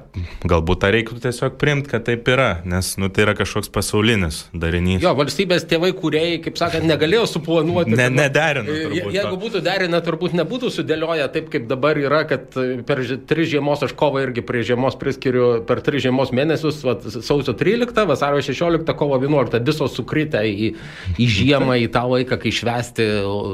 galbūt 0.43 0.83
tą 0.83 0.91
reiktų 0.97 1.21
tiesiog 1.23 1.55
priimti, 1.61 1.93
kad 1.95 2.03
taip 2.09 2.27
yra, 2.27 2.57
nes, 2.67 2.91
nu, 2.99 3.07
tai 3.07 3.23
yra 3.29 3.37
kažkoks 3.39 3.71
pasaulinis 3.71 4.43
darinys. 4.51 4.99
Jo, 5.05 5.15
valstybės 5.15 5.63
tėvai, 5.71 5.93
kuriejai, 5.95 6.41
kaip 6.43 6.59
sakant, 6.59 6.89
negalėjo 6.91 7.23
suplanuoti. 7.37 7.95
Ne, 7.95 8.11
nederino. 8.11 8.75
Jeigu 9.15 9.39
būtų 9.39 9.63
derinę, 9.63 10.03
turbūt 10.03 10.35
nebūtų 10.35 10.75
sudėlioję 10.81 11.31
taip, 11.31 11.52
kaip 11.53 11.67
dabar 11.69 11.99
yra, 12.01 12.23
kad 12.29 12.55
per 12.87 13.01
tris 13.29 13.51
žiemos, 13.51 13.83
aš 13.85 13.93
kovą 13.97 14.23
irgi 14.25 14.43
prie 14.45 14.63
žiemos 14.65 14.97
priskiriu, 14.99 15.47
per 15.67 15.83
tris 15.85 16.03
žiemos 16.05 16.33
mėnesius, 16.35 16.81
va, 16.85 16.97
sausio 17.13 17.55
13, 17.59 18.05
vasario 18.09 18.41
16, 18.43 18.93
kovo 18.99 19.19
11, 19.21 19.61
visos 19.67 19.95
sukritę 19.97 20.43
į, 20.47 20.73
į 21.21 21.29
žiemą, 21.37 21.77
į 21.85 21.89
tą 21.93 22.05
laiką, 22.09 22.39
kai 22.41 22.53
švesti, 22.55 23.07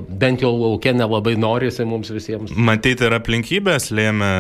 bent 0.10 0.46
jau 0.46 0.52
laukia 0.56 0.96
nelabai 0.98 1.36
norisi 1.40 1.88
mums 1.88 2.12
visiems. 2.14 2.54
Matyti 2.56 3.08
ir 3.08 3.18
aplinkybės 3.20 3.90
lėmė 3.96 4.34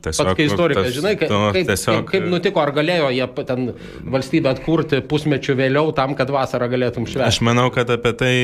tiesiog. 0.00 0.30
Pats 0.30 0.38
kaip 0.38 0.44
istorikas, 0.46 0.90
žinai, 0.96 1.14
kaip, 1.20 1.32
nu, 1.32 1.40
kaip, 1.54 1.68
tiesiog... 1.70 2.00
kaip, 2.02 2.10
kaip 2.12 2.28
nutiko, 2.32 2.62
ar 2.62 2.74
galėjo 2.76 3.10
jie 3.14 3.28
ten 3.48 3.70
valstybę 4.14 4.52
atkurti 4.54 5.00
pusmečių 5.10 5.56
vėliau 5.58 5.94
tam, 5.96 6.14
kad 6.18 6.30
vasarą 6.34 6.70
galėtum 6.72 7.08
švęsti? 7.08 7.28
Aš 7.28 7.40
manau, 7.46 7.68
kad 7.74 7.90
apie 7.92 8.12
tai 8.20 8.34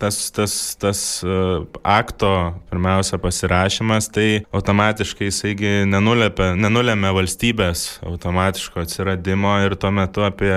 tas, 0.00 0.20
tas, 0.36 0.56
tas 0.80 1.02
uh, 1.26 1.64
akto, 1.82 2.32
pirmiausia, 2.70 3.05
paso 3.06 3.18
pasirašymas, 3.22 4.08
tai 4.10 4.42
automatiškai 4.54 5.28
jisaigi 5.28 5.84
nenulėmė 5.86 7.12
valstybės 7.14 8.00
automatiško 8.06 8.82
atsiradimo 8.82 9.52
ir 9.62 9.76
tuo 9.78 9.92
metu 9.94 10.24
apie 10.26 10.52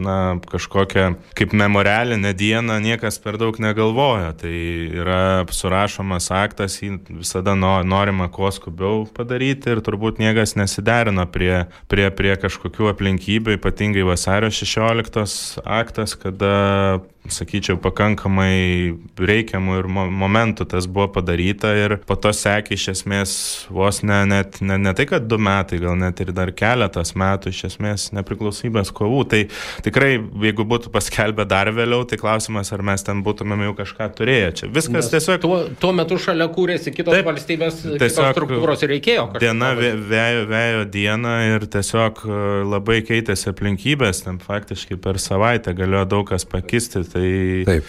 na, 0.00 0.38
kažkokią 0.50 1.06
kaip 1.36 1.52
memorialinę 1.52 2.32
dieną 2.34 2.78
niekas 2.80 3.20
per 3.20 3.36
daug 3.40 3.58
negalvoja. 3.60 4.32
Tai 4.40 4.54
yra 5.02 5.44
surašomas 5.52 6.30
aktas, 6.32 6.78
jį 6.80 6.96
visada 7.20 7.54
norima 7.54 8.30
kuo 8.32 8.50
skubiau 8.52 9.04
padaryti 9.16 9.74
ir 9.74 9.84
turbūt 9.84 10.20
niekas 10.22 10.56
nesiderino 10.56 11.26
prie, 11.28 11.66
prie, 11.88 12.08
prie 12.10 12.36
kažkokių 12.40 12.92
aplinkybių, 12.94 13.58
ypatingai 13.58 14.06
vasario 14.08 14.48
16 14.48 15.60
aktas, 15.64 16.16
kada 16.16 17.00
sakyčiau, 17.28 17.76
pakankamai 17.82 18.96
reikiamų 19.20 19.76
ir 19.80 19.88
mo 19.92 20.06
momentų 20.20 20.66
tas 20.70 20.86
buvo 20.90 21.08
padaryta 21.12 21.72
ir 21.76 21.96
po 22.08 22.16
to 22.16 22.32
sekė 22.34 22.76
iš 22.76 22.86
esmės 22.94 23.32
vos 23.72 24.00
ne, 24.06 24.22
net, 24.28 24.60
ne, 24.64 24.78
ne 24.80 24.94
tai, 24.96 25.06
kad 25.10 25.26
du 25.28 25.36
metai, 25.40 25.80
gal 25.82 25.98
net 26.00 26.20
ir 26.22 26.32
dar 26.36 26.52
keletas 26.56 27.12
metų 27.18 27.52
iš 27.52 27.62
esmės 27.70 28.08
nepriklausomybės 28.16 28.92
kovų. 28.96 29.20
Tai 29.30 29.42
tikrai, 29.86 30.12
jeigu 30.46 30.66
būtų 30.68 30.92
paskelbę 30.94 31.46
dar 31.50 31.70
vėliau, 31.76 32.06
tai 32.08 32.18
klausimas, 32.20 32.72
ar 32.74 32.84
mes 32.86 33.04
ten 33.06 33.22
būtumėm 33.26 33.66
jau 33.68 33.76
kažką 33.82 34.08
turėję. 34.16 34.50
Čia 34.60 34.70
viskas 34.72 34.96
Nes 35.00 35.12
tiesiog. 35.12 35.40
Tuo, 35.44 35.60
tuo 35.80 35.92
metu 35.96 36.18
šalia 36.20 36.48
kūrėsi 36.52 36.92
kitos 36.94 37.14
taip, 37.14 37.28
valstybės 37.28 37.82
tiesiog 37.84 38.32
struktūros 38.34 38.84
ir 38.86 38.94
reikėjo. 38.96 39.26
Diena 39.42 39.72
vėjo, 39.76 40.46
vėjo 40.50 40.82
diena 40.92 41.36
ir 41.50 41.68
tiesiog 41.70 42.24
e, 42.24 42.40
labai 42.68 43.00
keitėsi 43.06 43.50
aplinkybės, 43.52 44.24
ten 44.26 44.40
faktiškai 44.42 44.98
per 45.00 45.20
savaitę 45.22 45.76
galėjo 45.76 46.06
daug 46.16 46.28
kas 46.32 46.48
pakisti. 46.48 47.04
Tai 47.12 47.30
Tai... 47.30 47.64
Taip. 47.64 47.84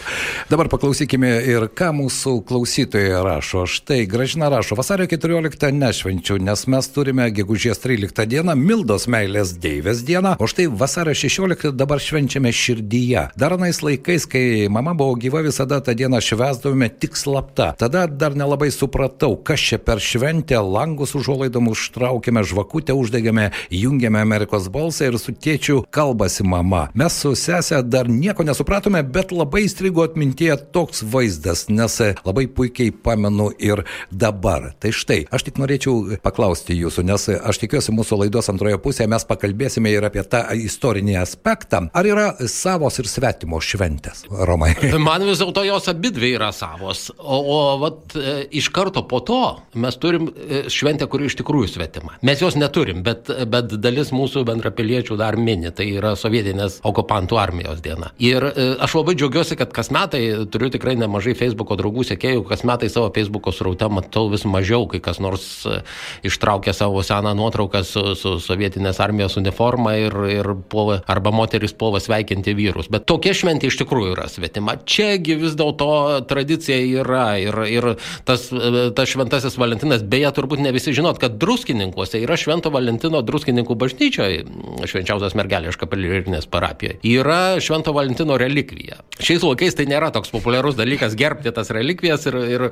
Dabar 0.50 0.68
paklausykime 0.72 1.30
ir 1.48 1.68
ką 1.78 1.92
mūsų 1.96 2.34
klausytojai 2.48 3.22
rašo. 3.24 3.64
Štai 3.70 4.04
Gražina 4.10 4.50
rašo, 4.52 4.76
vasario 4.80 5.08
14 5.10 5.72
nešvenčiu, 5.78 6.38
nes 6.44 6.66
mes 6.72 6.90
turime 6.92 7.30
gegužės 7.32 7.82
13 7.84 8.26
dieną 8.28 8.56
Mildos 8.60 9.08
meilės 9.12 9.54
Deivės 9.62 10.04
dieną, 10.08 10.36
o 10.42 10.50
štai 10.50 10.68
vasario 10.68 11.16
16 11.18 11.72
dabar 11.78 12.02
švenčiame 12.04 12.52
širdyje. 12.52 13.28
Dar 13.40 13.56
anais 13.56 13.82
laikais, 13.86 14.28
kai 14.30 14.68
mama 14.72 14.94
buvo 14.98 15.16
gyva, 15.22 15.44
visada 15.46 15.80
tą 15.80 15.96
dieną 15.98 16.22
švesdavome 16.26 16.92
tik 17.02 17.18
slapta. 17.20 17.72
Tada 17.80 18.08
dar 18.08 18.36
nelabai 18.38 18.72
supratau, 18.74 19.38
kas 19.38 19.64
čia 19.72 19.80
per 19.80 20.04
šventę, 20.04 20.60
langus 20.60 21.16
užuolaidom 21.18 21.72
užtraukėme, 21.72 22.44
žvakutę 22.48 22.96
uždegėme, 22.98 23.52
jungėme 23.72 24.22
Amerikos 24.22 24.68
balsą 24.74 25.12
ir 25.12 25.20
su 25.22 25.34
tėčiu 25.34 25.82
kalbasi 25.94 26.46
mama. 26.48 26.88
Mes 26.98 27.16
su 27.24 27.34
sesė 27.38 27.82
dar 27.86 28.12
nieko 28.12 28.46
nesupratome, 28.48 29.04
bet 29.14 29.34
labai 29.36 29.66
įstrigo 29.68 30.06
atmintyje 30.06 30.58
toks 30.76 31.04
vaizdas, 31.12 31.68
nes 31.70 31.98
labai 32.26 32.48
puikiai 32.48 32.92
pamenu 32.92 33.50
ir 33.60 33.84
dabar. 34.12 34.72
Tai 34.82 34.94
štai, 34.96 35.26
aš 35.32 35.48
tik 35.48 35.60
norėčiau 35.62 36.18
paklausti 36.24 36.78
jūsų, 36.78 37.06
nes 37.08 37.28
aš 37.38 37.62
tikiuosi 37.64 37.94
mūsų 37.96 38.24
laidos 38.24 38.50
antroje 38.52 38.80
pusėje 38.82 39.10
mes 39.12 39.26
pakalbėsime 39.28 39.92
ir 39.94 40.08
apie 40.08 40.24
tą 40.28 40.44
istorinį 40.56 41.18
aspektą. 41.22 41.86
Ar 41.98 42.08
yra 42.08 42.28
savos 42.52 43.00
ir 43.02 43.10
svetimos 43.12 43.68
šventės, 43.68 44.26
Romai? 44.30 44.74
Man 45.08 45.26
vis 45.28 45.42
dėlto 45.42 45.64
jos 45.68 45.90
abidvi 45.92 46.34
yra 46.38 46.52
savos. 46.56 47.10
O, 47.18 47.40
o 47.42 47.60
vat, 47.82 48.16
e, 48.16 48.36
iš 48.62 48.72
karto 48.74 49.04
po 49.10 49.22
to 49.26 49.42
mes 49.82 49.98
turim 50.02 50.30
e, 50.32 50.64
šventę, 50.72 51.08
kuri 51.12 51.30
iš 51.30 51.38
tikrųjų 51.42 51.72
svetima. 51.76 52.18
Mes 52.28 52.42
jos 52.44 52.58
neturim, 52.60 53.04
bet, 53.06 53.32
bet 53.52 53.76
dalis 53.82 54.14
mūsų 54.16 54.46
bendrapiliečių 54.48 55.18
dar 55.20 55.38
mini. 55.40 55.72
Tai 55.76 55.88
yra 55.88 56.14
sovietinės 56.20 56.80
okupantų 56.88 57.40
armijos 57.42 57.82
diena. 57.84 58.12
Ir 58.22 58.46
e, 58.52 58.68
aš 58.82 58.98
labai 59.02 59.16
džiaugiuosi, 59.18 59.58
kad 59.60 59.74
kas 59.74 59.92
metai 59.94 60.24
turiu 60.52 60.70
tikrai 60.72 60.96
nemažai 61.00 61.34
Facebook'o 61.38 61.78
draugų 61.80 62.06
sekėjų, 62.12 62.46
kas 62.48 62.64
metai 62.68 62.90
savo 62.94 63.10
Facebook'o 63.14 63.54
sraute 63.56 63.90
matau 63.92 64.28
vis 64.32 64.46
mažiau, 64.46 64.86
kai 64.92 65.02
kas 65.04 65.20
nors 65.24 65.46
e, 65.66 65.82
ištraukia 66.28 66.74
savo 66.78 67.02
seną 67.06 67.34
nuotrauką 67.38 67.84
su, 67.88 68.04
su 68.20 68.36
sovietinės 68.44 69.02
armijos 69.04 69.38
uniforma 69.42 69.96
ir, 70.00 70.16
ir 70.32 70.52
puola, 70.72 71.00
arba 71.10 71.34
moteris 71.36 71.74
puola 71.78 72.02
sveikinti 72.04 72.54
vyrus. 72.58 72.92
Bet 72.94 73.08
tokia 73.10 73.34
šventė 73.38 73.72
iš 73.72 73.80
tikrųjų 73.82 74.16
yra 74.16 74.28
svetima. 74.32 74.78
Čiagi 74.86 75.38
vis 75.42 75.58
dėlto 75.60 75.90
tradicija 76.30 76.78
yra 77.02 77.26
ir, 77.42 77.58
ir 77.72 77.90
tas, 78.28 78.48
e, 78.54 78.90
tas 78.96 79.12
šventasis 79.12 79.58
Valentinas, 79.62 80.06
beje, 80.06 80.32
turbūt 80.38 80.62
ne 80.64 80.74
visi 80.76 80.94
žinot, 80.96 81.20
kad 81.22 81.40
druskininkuose 81.42 82.22
yra 82.22 82.38
Švento 82.40 82.72
Valentino 82.74 83.22
druskininkų 83.26 83.78
bažnyčioje, 83.80 84.46
švenčiausias 84.90 85.36
mergelės 85.40 85.80
kapelirinės 85.80 86.50
parapijoje, 86.52 87.00
yra 87.08 87.58
Švento 87.64 87.96
Valentino 87.96 88.38
relikvija. 88.42 88.91
Šiais 89.22 89.44
laikais 89.46 89.76
tai 89.78 89.86
nėra 89.90 90.10
toks 90.14 90.32
populiarus 90.34 90.78
dalykas 90.78 91.14
gerbti 91.20 91.52
tas 91.54 91.70
relikvijas 91.74 92.26
ir, 92.30 92.38
ir 92.56 92.64
e, 92.68 92.72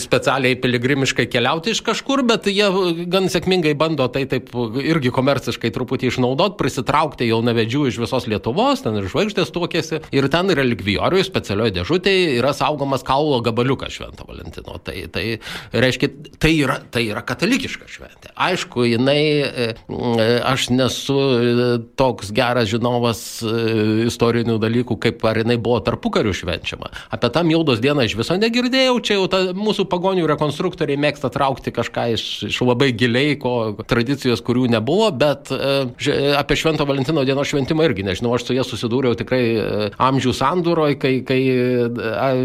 specialiai 0.00 0.58
piligrimiškai 0.60 1.28
keliauti 1.32 1.72
iš 1.72 1.80
kažkur, 1.86 2.22
bet 2.28 2.48
jie 2.50 2.66
gan 3.12 3.30
sėkmingai 3.32 3.72
bando 3.78 4.04
tai 4.12 4.26
taip 4.28 4.52
irgi 4.82 5.12
komerciškai 5.14 5.70
truputį 5.72 6.10
išnaudoti, 6.10 6.58
prisitraukti 6.60 7.30
jaunavedžių 7.30 7.86
iš 7.90 8.00
visos 8.02 8.28
Lietuvos, 8.28 8.82
ten 8.84 8.98
ir 9.00 9.08
žvaigždės 9.08 9.52
tuokėsi. 9.54 10.02
Ir 10.16 10.28
ten 10.32 10.52
relikvijoriui 10.58 11.24
specialioje 11.26 11.78
dėžutėje 11.78 12.36
yra 12.36 12.52
saugomas 12.56 13.06
kaulo 13.06 13.40
gabaliukas 13.44 13.96
Švento 13.96 14.26
Valentino. 14.28 14.76
Tai, 14.84 14.96
tai 15.12 15.24
reiškia, 15.72 16.10
tai 16.42 16.52
yra, 16.58 16.78
tai 16.92 17.06
yra 17.08 17.24
katalikiška 17.26 17.88
šventė. 17.90 18.34
Aišku, 18.48 18.84
jinai, 18.90 19.20
e, 19.46 19.70
aš 20.44 20.68
nesu 20.74 21.16
toks 21.96 22.32
geras 22.36 22.68
žinovas 22.70 23.22
e, 23.40 23.56
istorinių 24.10 24.58
dalykų, 24.62 24.98
kaip 25.06 25.15
ar 25.24 25.40
jinai 25.40 25.56
buvo 25.56 25.80
tarpukariu 25.84 26.34
švenčiama. 26.36 26.90
Apie 27.14 27.30
tą 27.32 27.44
Mildos 27.46 27.80
dieną 27.82 28.06
iš 28.06 28.16
viso 28.18 28.36
negirdėjau, 28.40 28.98
čia 29.04 29.18
jau 29.18 29.26
ta, 29.32 29.42
mūsų 29.56 29.86
pagonių 29.90 30.26
rekonstruktoriai 30.28 31.00
mėgsta 31.00 31.30
traukti 31.32 31.72
kažką 31.74 32.06
iš, 32.16 32.24
iš 32.50 32.60
labai 32.66 32.90
giliai, 32.96 33.36
ko 33.40 33.76
tradicijos, 33.88 34.42
kurių 34.44 34.66
nebuvo, 34.76 35.08
bet 35.16 35.52
e, 35.54 36.34
apie 36.36 36.58
Švento 36.58 36.86
Valentino 36.88 37.24
dienos 37.26 37.50
šventimą 37.50 37.86
irgi 37.88 38.06
nežinau, 38.06 38.34
aš 38.36 38.48
su 38.48 38.56
jie 38.56 38.64
susidūriau 38.66 39.16
tikrai 39.18 39.42
e, 39.46 39.88
amžių 40.02 40.34
sandūroje, 40.36 40.98
kai, 41.02 41.14
kai 41.26 41.40
e, 41.46 41.88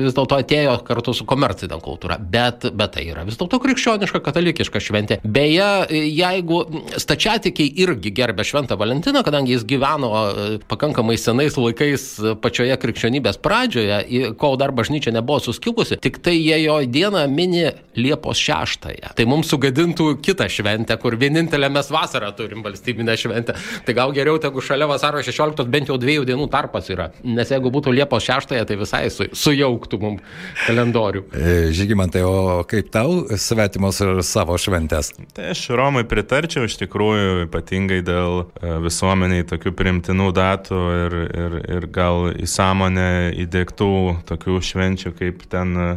vis 0.05 0.15
dėlto 0.17 0.39
atėjo 0.41 0.77
kartu 0.87 1.15
su 1.17 1.27
komercinė 1.29 1.81
kultūra. 1.83 2.19
Bet, 2.21 2.69
bet 2.77 2.95
tai 2.95 3.07
yra 3.09 3.25
vis 3.27 3.39
dėlto 3.39 3.59
krikščioniška, 3.63 4.21
katalikiška 4.23 4.81
šventė. 4.83 5.19
Beje, 5.23 5.69
jeigu 5.91 6.61
stačiatikiai 7.01 7.73
irgi 7.83 8.13
gerbė 8.15 8.45
Šventą 8.47 8.77
Valentiną, 8.79 9.23
kadangi 9.25 9.55
jis 9.55 9.65
gyveno 9.67 10.11
e, 10.13 10.47
pakankamai 10.71 11.17
senais 11.19 11.57
laikais 11.57 12.07
pačioje 12.41 12.60
krikščionybės 12.81 13.39
pradžioje, 13.41 14.31
kol 14.39 14.57
dar 14.59 14.73
bažnyčia 14.75 15.13
nebuvo 15.15 15.39
suskilusi, 15.43 15.99
tik 16.01 16.21
tai 16.23 16.35
jie 16.37 16.61
jo 16.63 16.79
dieną 16.85 17.25
mini 17.31 17.69
Liepos 17.97 18.39
6-ąją. 18.39 19.13
Tai 19.17 19.25
mums 19.27 19.49
sugadintų 19.51 20.13
kitą 20.23 20.47
šventę, 20.51 20.95
kur 21.01 21.17
vienintelę 21.19 21.69
mes 21.73 21.91
vasarą 21.91 22.31
turim 22.37 22.63
valstybinę 22.63 23.17
šventę. 23.19 23.55
Tai 23.85 23.95
gal 23.97 24.13
geriau, 24.15 24.39
jeigu 24.41 24.63
šalia 24.63 24.87
vasaro 24.89 25.23
16 25.23 25.67
bent 25.71 25.91
jau 25.91 25.97
dviejų 26.01 26.25
dienų 26.29 26.47
tarpas 26.51 26.89
yra. 26.93 27.09
Nes 27.23 27.51
jeigu 27.51 27.71
būtų 27.73 27.93
Liepos 27.95 28.25
6-ąją, 28.27 28.67
tai 28.67 28.77
visai 28.79 29.03
su, 29.13 29.27
sujauktų 29.35 29.99
mums 30.01 30.23
kalendorių. 30.65 31.25
E, 31.35 31.57
Žygimantai, 31.75 32.23
o 32.27 32.61
kaip 32.69 32.91
tau 32.93 33.25
svetimos 33.39 34.01
ir 34.03 34.21
savo 34.27 34.57
šventės? 34.61 35.11
Tai 35.35 35.51
aš 35.53 35.65
Romai 35.77 36.03
pritarčiau 36.07 36.67
iš 36.67 36.77
tikrųjų, 36.81 37.45
ypatingai 37.47 38.01
dėl 38.05 38.43
e, 38.43 38.75
visuomeniai 38.85 39.47
tokių 39.49 39.73
primtinų 39.77 40.31
datų 40.37 40.81
ir, 40.97 41.17
ir, 41.43 41.57
ir 41.77 41.89
gal 41.93 42.29
į 42.31 42.49
sąmonę 42.51 43.31
įdėktų 43.41 43.89
tokių 44.29 44.59
švenčių 44.67 45.11
kaip 45.17 45.43
ten 45.51 45.73
e, 45.77 45.87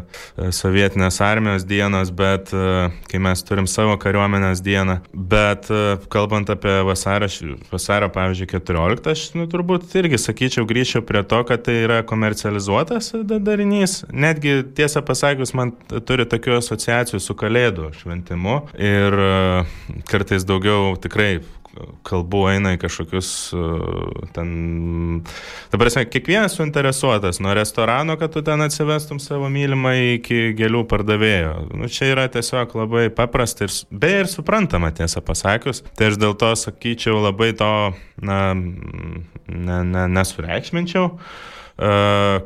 sovietinės 0.55 1.21
armijos 1.25 1.67
dienos, 1.69 2.13
bet 2.15 2.53
e, 2.55 2.89
kai 3.11 3.21
mes 3.23 3.43
turim 3.47 3.69
savo 3.71 3.97
kariuomenės 4.01 4.63
dieną. 4.65 4.99
Bet 5.15 5.71
e, 5.73 5.97
kalbant 6.13 6.51
apie 6.55 6.77
vasario, 6.87 7.29
vasario 7.73 8.11
pavyzdžiui, 8.15 8.51
14, 8.55 9.11
aš 9.15 9.25
nu, 9.39 9.49
turbūt 9.51 9.95
irgi 10.01 10.21
sakyčiau, 10.21 10.67
grįžčiau 10.69 11.05
prie 11.07 11.25
to, 11.29 11.43
kad 11.49 11.65
tai 11.67 11.81
yra 11.87 12.03
komercializuotas 12.07 13.13
darinys. 13.35 14.03
Netgi 14.13 14.61
tiesą 14.77 15.05
pasakius, 15.07 15.55
man 15.57 15.75
turi 16.07 16.29
tokių 16.29 16.59
asociacijų 16.61 17.23
su 17.23 17.37
kalėdų 17.39 17.93
šventimu 18.01 18.61
ir 18.79 19.19
kartais 20.11 20.47
daugiau 20.49 20.95
tikrai 21.01 21.39
kalbų 22.07 22.43
eina 22.53 22.75
į 22.77 22.81
kažkokius 22.83 23.31
uh, 23.57 24.27
ten... 24.37 24.51
Dabar, 25.73 25.91
esmė, 25.91 26.05
kiekvienas 26.11 26.57
suinteresuotas, 26.59 27.41
nuo 27.45 27.55
restorano, 27.57 28.19
kad 28.21 28.35
tu 28.35 28.43
ten 28.47 28.65
atsivestum 28.65 29.21
savo 29.23 29.51
mylimą 29.53 29.95
iki 30.17 30.53
gėlių 30.59 30.85
pardavėjo. 30.91 31.55
Nu, 31.75 31.91
čia 31.93 32.13
yra 32.13 32.29
tiesiog 32.33 32.77
labai 32.85 33.09
paprasta 33.15 33.69
ir 33.69 33.75
beje 33.91 34.23
ir 34.25 34.31
suprantama, 34.31 34.93
tiesą 34.95 35.25
pasakius. 35.25 35.85
Tai 35.99 36.13
aš 36.13 36.21
dėl 36.21 36.37
to 36.39 36.53
sakyčiau 36.59 37.23
labai 37.25 37.53
to, 37.59 37.73
na, 38.23 38.41
ne, 38.55 39.83
ne, 39.83 40.07
nesureikšminčiau. 40.19 41.11
Uh, 41.11 41.51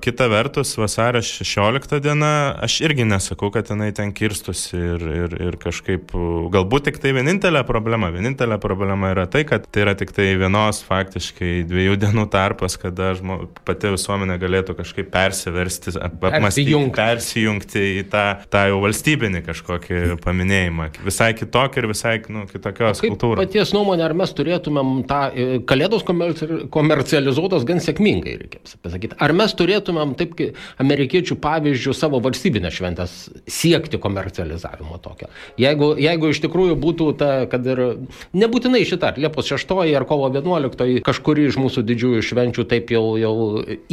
kita 0.01 0.27
vertus, 0.33 0.73
vasario 0.81 1.21
16 1.21 2.01
diena, 2.01 2.57
aš 2.65 2.79
irgi 2.81 3.05
nesakau, 3.05 3.51
kad 3.53 3.69
jinai 3.69 3.91
ten 3.93 4.15
kirstusi 4.17 4.79
ir, 4.79 5.03
ir, 5.05 5.35
ir 5.51 5.59
kažkaip, 5.61 6.15
galbūt 6.55 6.87
tik 6.89 7.01
tai 7.03 7.13
vienintelė 7.13 7.61
problema, 7.69 8.09
vienintelė 8.15 8.57
problema 8.63 9.11
yra 9.13 9.27
tai, 9.29 9.43
kad 9.49 9.67
tai 9.69 9.85
yra 9.85 9.93
tik 10.01 10.15
tai 10.17 10.31
vienos 10.41 10.81
faktiškai 10.87 11.67
dviejų 11.69 11.99
dienų 12.01 12.25
tarpas, 12.33 12.79
kada 12.81 13.11
žmo, 13.19 13.43
pati 13.69 13.93
visuomenė 13.93 14.39
galėtų 14.41 14.79
kažkaip 14.79 15.11
persiversti, 15.13 15.93
apmastyti, 16.01 16.41
persijungti. 16.41 16.97
persijungti 16.97 17.85
į 17.99 18.07
tą, 18.09 18.25
tą 18.49 18.65
jau 18.73 18.81
valstybinį 18.87 19.45
kažkokį 19.45 20.03
paminėjimą. 20.25 20.89
Visai 21.05 21.35
kitokį 21.37 21.83
ir 21.85 21.91
visai 21.93 22.15
nu, 22.33 22.47
kitokios 22.49 23.05
kultūros. 23.05 23.45
Paties 23.45 23.77
nuomonė, 23.77 24.09
ar 24.09 24.17
mes 24.17 24.33
turėtumėm 24.41 24.97
tą 25.11 25.21
e, 25.29 25.61
kalėdos 25.69 26.09
komercializuotos 26.09 27.69
gan 27.69 27.85
sėkmingai, 27.85 28.39
reikia 28.41 28.65
pasakyti. 28.81 29.18
Ar 29.19 29.35
mes 29.37 29.55
turėtumėm, 29.59 30.15
taip 30.19 30.35
kaip 30.39 30.59
amerikiečių 30.83 31.37
pavyzdžių, 31.43 31.95
savo 31.97 32.21
valstybinės 32.23 32.77
šventės 32.79 33.15
siekti 33.51 33.99
komercializavimo 34.03 34.99
tokio. 35.03 35.29
Jeigu, 35.61 35.93
jeigu 35.99 36.31
iš 36.33 36.43
tikrųjų 36.45 36.77
būtų 36.79 37.09
ta, 37.19 37.31
kad 37.51 37.67
ir 37.67 37.83
nebūtinai 38.39 38.85
šitą, 38.89 39.13
ar 39.13 39.21
Liepos 39.21 39.51
6 39.51 39.75
ar 39.99 40.07
kovo 40.09 40.29
11, 40.31 41.01
kažkuri 41.07 41.49
iš 41.49 41.59
mūsų 41.61 41.85
didžiųjų 41.89 42.25
švenčių 42.31 42.67
taip 42.71 42.93
jau, 42.95 43.05
jau 43.21 43.35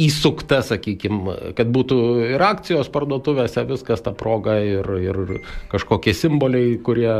įsukta, 0.00 0.62
sakykime, 0.66 1.54
kad 1.58 1.70
būtų 1.74 1.98
ir 2.36 2.46
akcijos 2.46 2.90
parduotuvėse, 2.94 3.66
viskas 3.68 4.04
ta 4.04 4.14
proga 4.16 4.58
ir, 4.62 4.88
ir 5.02 5.20
kažkokie 5.72 6.14
simboliai, 6.16 6.76
kurie 6.86 7.12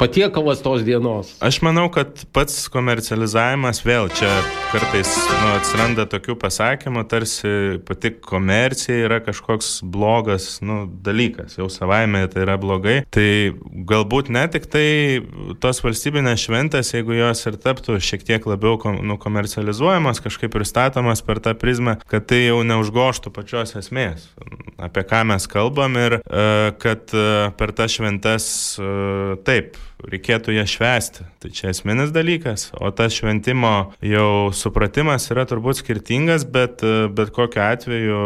patiekalas 0.00 0.62
tos 0.64 0.84
dienos. 0.86 1.34
Aš 1.44 1.62
manau, 1.64 1.88
kad 1.94 2.26
pats 2.36 2.66
komercializavimas 2.72 3.84
vėl 3.86 4.10
čia 4.14 4.30
kartais 4.72 5.10
nu, 5.30 5.54
atsiranda 5.56 6.08
tokių 6.10 6.36
pasakymų, 6.40 7.06
tarsi 7.10 7.53
pati 7.86 8.12
komercija 8.24 9.04
yra 9.06 9.20
kažkoks 9.24 9.78
blogas 9.82 10.58
nu, 10.64 10.84
dalykas, 11.04 11.58
jau 11.58 11.68
savaime 11.72 12.24
tai 12.32 12.44
yra 12.44 12.56
blogai. 12.60 12.96
Tai 13.14 13.28
galbūt 13.88 14.30
ne 14.34 14.44
tik 14.52 14.68
tai 14.72 14.86
tos 15.62 15.82
valstybinės 15.84 16.46
šventės, 16.46 16.94
jeigu 16.96 17.16
jos 17.18 17.44
ir 17.48 17.58
taptų 17.60 17.98
šiek 18.02 18.26
tiek 18.26 18.48
labiau 18.48 18.78
nu, 19.00 19.18
komercializuojamas, 19.20 20.22
kažkaip 20.24 20.52
pristatomas 20.54 21.24
per 21.24 21.42
tą 21.44 21.54
prizmę, 21.58 21.98
kad 22.10 22.28
tai 22.30 22.44
jau 22.46 22.60
neužgoštų 22.66 23.32
pačios 23.34 23.74
esmės, 23.80 24.28
apie 24.78 25.04
ką 25.08 25.24
mes 25.32 25.48
kalbam 25.50 25.98
ir 26.00 26.20
e, 26.20 26.46
kad 26.82 27.14
e, 27.14 27.26
per 27.58 27.74
tas 27.76 27.96
šventes 27.96 28.46
e, 28.78 28.94
taip 29.46 29.78
reikėtų 30.10 30.54
ją 30.56 30.66
švęsti. 30.68 31.26
Tai 31.42 31.50
čia 31.54 31.70
esminis 31.72 32.12
dalykas, 32.14 32.70
o 32.76 32.90
tas 32.94 33.16
šventimo 33.16 33.94
jau 34.04 34.50
supratimas 34.56 35.28
yra 35.32 35.46
turbūt 35.48 35.80
skirtingas, 35.80 36.46
bet 36.48 36.84
bet 37.14 37.30
kokiu 37.34 37.62
atveju 37.62 38.20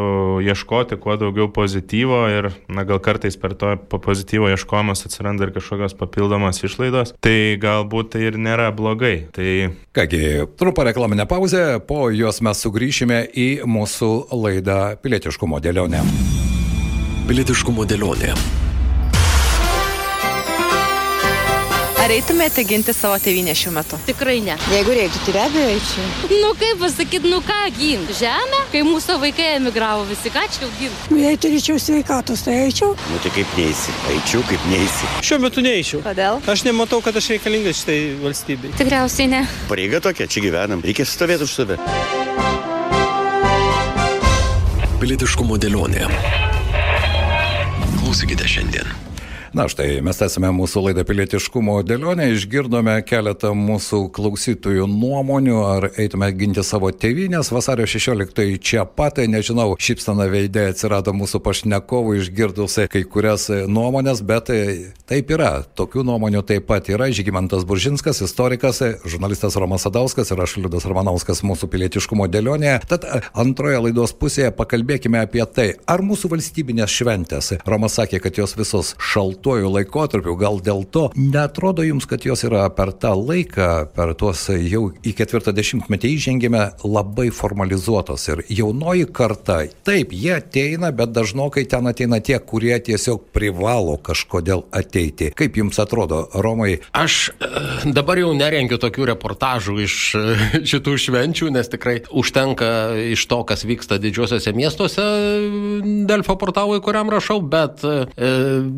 ieškoti 0.47 0.99
kuo 1.01 1.17
daugiau 1.21 1.49
pozityvo 1.53 2.21
ir, 2.33 2.51
na, 2.69 2.85
gal 2.89 3.01
kartais 3.03 3.37
per 3.41 3.55
to 3.59 3.75
pozityvo 3.99 4.51
ieškojimas 4.53 5.07
atsiranda 5.07 5.49
ir 5.49 5.55
kažkokios 5.57 5.97
papildomos 5.99 6.63
išlaidos, 6.65 7.15
tai 7.25 7.57
galbūt 7.61 8.15
tai 8.15 8.27
ir 8.29 8.39
nėra 8.41 8.71
blogai. 8.75 9.29
Tai... 9.35 9.49
Kągi, 9.97 10.23
trumpa 10.61 10.87
reklaminė 10.89 11.29
pauzė, 11.31 11.65
po 11.85 12.09
jos 12.15 12.43
mes 12.45 12.65
sugrįšime 12.65 13.25
į 13.35 13.49
mūsų 13.69 14.13
laidą 14.37 14.81
Pilietiškumo 15.03 15.61
dėlionę. 15.65 16.05
Pilietiškumo 17.29 17.85
dėlionė. 17.89 18.35
Ar 22.09 22.15
eitumėte 22.15 22.63
ginti 22.65 22.93
savo 22.97 23.19
tėvynę 23.21 23.53
šiuo 23.53 23.69
metu? 23.77 23.99
Tikrai 24.07 24.39
ne. 24.41 24.55
Jeigu 24.73 24.95
reiktų, 24.97 25.19
tai 25.27 25.33
be 25.35 25.41
abejo 25.43 25.65
eičiau. 25.75 26.05
Nu 26.41 26.53
kaip 26.57 26.79
pasakyti, 26.81 27.29
nu 27.29 27.43
ką 27.45 27.57
ginti? 27.77 28.15
Žemę, 28.17 28.61
kai 28.73 28.81
mūsų 28.87 29.17
vaikai 29.21 29.49
emigravo 29.59 30.07
visi, 30.09 30.31
ką 30.33 30.47
čia 30.55 30.71
ginti? 30.79 31.11
Nu, 31.13 31.19
jei 31.21 31.37
turėčiau 31.37 31.77
sveikatos, 31.77 32.47
tai 32.47 32.55
eičiau. 32.63 32.95
Nu 33.13 33.21
tai 33.21 33.33
kaip 33.35 33.53
neįsi, 33.59 33.93
eičiau 34.15 34.41
kaip 34.49 34.65
neįsi. 34.73 35.11
Šiuo 35.29 35.37
metu 35.43 35.61
neįčiau. 35.67 36.01
Kodėl? 36.07 36.41
Aš 36.49 36.63
nematau, 36.65 37.03
kad 37.05 37.19
aš 37.21 37.29
reikalingas 37.35 37.83
šitai 37.83 37.99
valstybei. 38.23 38.73
Tikriausiai 38.81 39.29
ne. 39.35 39.43
Pareiga 39.69 40.01
tokia, 40.09 40.25
čia 40.33 40.41
gyvenam, 40.47 40.81
reikia 40.89 41.05
stovėti 41.05 41.45
už 41.45 41.59
save. 41.59 41.77
Pilietiškumo 44.97 45.61
dėlionė. 45.61 46.09
Klausykite 48.01 48.49
šiandien. 48.49 48.97
Na 49.57 49.65
štai, 49.65 50.03
mes 50.05 50.19
tęsime 50.21 50.51
mūsų 50.53 50.83
laidą 50.85 51.03
pilietiškumo 51.09 51.79
dėlionę, 51.89 52.27
išgirdome 52.35 52.99
keletą 53.09 53.55
mūsų 53.57 54.01
klausytojų 54.13 54.85
nuomonių, 54.93 55.55
ar 55.65 55.87
eitume 55.97 56.29
ginti 56.37 56.61
savo 56.67 56.91
tėvynės. 56.93 57.49
Vasario 57.55 57.87
16 57.89 58.59
čia 58.61 58.85
pat, 58.85 59.17
tai 59.17 59.25
nežinau, 59.33 59.71
šipstana 59.81 60.27
veidė 60.29 60.67
atsirado 60.75 61.15
mūsų 61.17 61.41
pašnekovų 61.47 62.19
išgirdusi 62.19 62.85
kai 62.93 63.03
kurias 63.09 63.47
nuomonės, 63.49 64.21
bet 64.29 64.53
taip 65.09 65.33
yra. 65.33 65.63
Tokių 65.81 66.05
nuomonių 66.11 66.45
taip 66.45 66.69
pat 66.69 66.93
yra. 66.93 67.09
Žygimantas 67.09 67.65
Buržinskas, 67.65 68.21
istorikas, 68.29 68.83
žurnalistas 69.09 69.57
Romas 69.57 69.89
Sadauskas 69.89 70.29
ir 70.35 70.45
aš 70.45 70.59
Liudas 70.61 70.85
Ramanauskas 70.85 71.41
mūsų 71.41 71.71
pilietiškumo 71.73 72.29
dėlionėje. 72.29 72.83
Tad 72.93 73.09
antroje 73.33 73.81
laidos 73.87 74.13
pusėje 74.13 74.53
pakalbėkime 74.61 75.25
apie 75.25 75.47
tai, 75.49 75.71
ar 75.89 76.05
mūsų 76.05 76.35
valstybinės 76.37 77.01
šventės. 77.01 77.55
Romas 77.65 77.97
sakė, 77.97 78.21
kad 78.21 78.45
jos 78.45 78.59
visos 78.61 78.93
šaltos 79.01 79.38
šaltuoju 79.39 79.71
laikotarpiu, 79.71 80.35
gal 80.37 80.59
dėl 80.61 80.85
to 80.91 81.11
netrodo 81.15 81.85
jums, 81.87 82.07
kad 82.07 82.25
jos 82.27 82.43
yra 82.45 82.69
per 82.75 82.91
tą 82.93 83.15
laiką, 83.15 83.93
per 83.95 84.15
tuos 84.19 84.49
jau 84.51 84.91
į 85.07 85.13
ketvirtą 85.15 85.53
dešimtmetį 85.55 86.11
įžengėme 86.17 86.63
labai 86.83 87.31
formalizuotos 87.31 88.29
ir 88.29 88.43
jaunoji 88.49 89.07
karta, 89.13 89.63
taip, 89.87 90.13
jie 90.13 90.35
ateina, 90.39 90.91
bet 90.91 91.13
dažnokai 91.15 91.65
ten 91.71 91.87
ateina 91.87 92.19
tie, 92.21 92.39
kurie 92.39 92.75
tiesiog 92.83 93.31
privalo 93.33 93.97
kažkodėl 93.97 94.65
ateiti. 94.73 95.31
Kaip 95.39 95.57
jums 95.57 95.79
atrodo, 95.79 96.27
Romai? 96.35 96.81
Aš 96.93 97.31
e, 97.39 97.93
dabar 97.95 98.19
jau 98.19 98.33
nerengiu 98.35 98.81
tokių 98.81 99.07
reportažų 99.13 99.79
iš 99.85 99.97
e, 100.19 100.25
šitų 100.67 100.97
švenčių, 101.05 101.53
nes 101.55 101.71
tikrai 101.71 102.01
užtenka 102.11 102.73
iš 103.15 103.27
to, 103.31 103.43
kas 103.47 103.63
vyksta 103.69 104.01
didžiuosiuose 104.03 104.55
miestuose, 104.57 105.07
Delfo 106.09 106.35
portalui, 106.41 106.81
kuriam 106.83 107.11
rašau, 107.13 107.39
bet 107.45 107.85
e, 107.87 108.03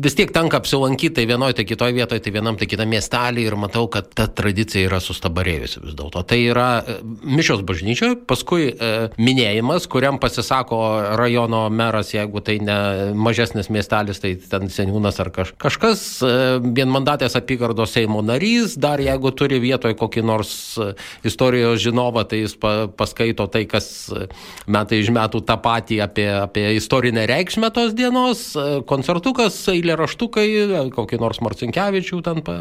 vis 0.03 0.17
tiek 0.17 0.31
tenka 0.35 0.50
tenka 0.51 0.57
apsilankyti 0.57 1.15
tai 1.15 1.25
vienoje, 1.25 1.53
tai 1.53 1.65
kitoje 1.65 1.93
vietoje, 1.93 2.19
tai 2.19 2.31
vienam, 2.31 2.57
tai 2.57 2.67
kitam 2.67 2.89
miestelį 2.91 3.45
ir 3.47 3.55
matau, 3.55 3.87
kad 3.87 4.09
ta 4.13 4.27
tradicija 4.27 4.89
yra 4.89 4.99
sustabarėjusi 4.99 5.81
vis 5.85 5.95
dėlto. 5.95 6.23
Tai 6.27 6.37
yra 6.37 6.83
e, 6.83 6.97
mišios 7.23 7.63
bažnyčioje, 7.63 8.17
paskui 8.27 8.71
e, 8.73 9.09
minėjimas, 9.17 9.87
kuriam 9.87 10.19
pasisako 10.19 11.15
rajono 11.19 11.69
meras, 11.71 12.11
jeigu 12.13 12.41
tai 12.43 12.57
ne 12.59 12.77
mažesnis 13.15 13.71
miestelis, 13.71 14.19
tai 14.19 14.35
ten 14.35 14.67
seniūnas 14.67 15.19
ar 15.23 15.31
kaž, 15.31 15.53
kažkas, 15.61 16.03
e, 16.19 16.33
vienmandatės 16.59 17.37
apygardos 17.39 17.95
Seimo 17.95 18.21
narys, 18.23 18.75
dar 18.79 19.01
jeigu 19.03 19.31
turi 19.35 19.61
vietoje 19.63 19.95
kokį 19.99 20.25
nors 20.27 20.53
e, 20.77 20.91
istorijos 21.27 21.79
žinovą, 21.83 22.25
tai 22.27 22.43
jis 22.43 22.57
pa, 22.59 22.89
paskaito 22.91 23.47
tai, 23.51 23.63
kas 23.71 24.09
e, 24.11 24.27
metai 24.67 25.01
iš 25.03 25.13
metų 25.15 25.43
tą 25.47 25.59
patį 25.63 26.01
apie, 26.07 26.27
apie 26.43 26.67
istorinę 26.75 27.27
reikšmę 27.29 27.71
tos 27.75 27.95
dienos, 27.95 28.45
koncertukas, 28.87 29.55
eilė 29.71 29.95
raštukai 29.99 30.40
vaikai, 30.41 30.91
kokį 30.95 31.19
nors 31.21 31.41
Marcinkievičių 31.43 32.21
ten 32.25 32.41
pa, 32.45 32.57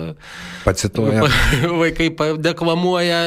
pacituoja. 0.64 1.24
Pa, 1.24 1.30
vaikai 1.82 2.10
deklamuoja 2.40 3.20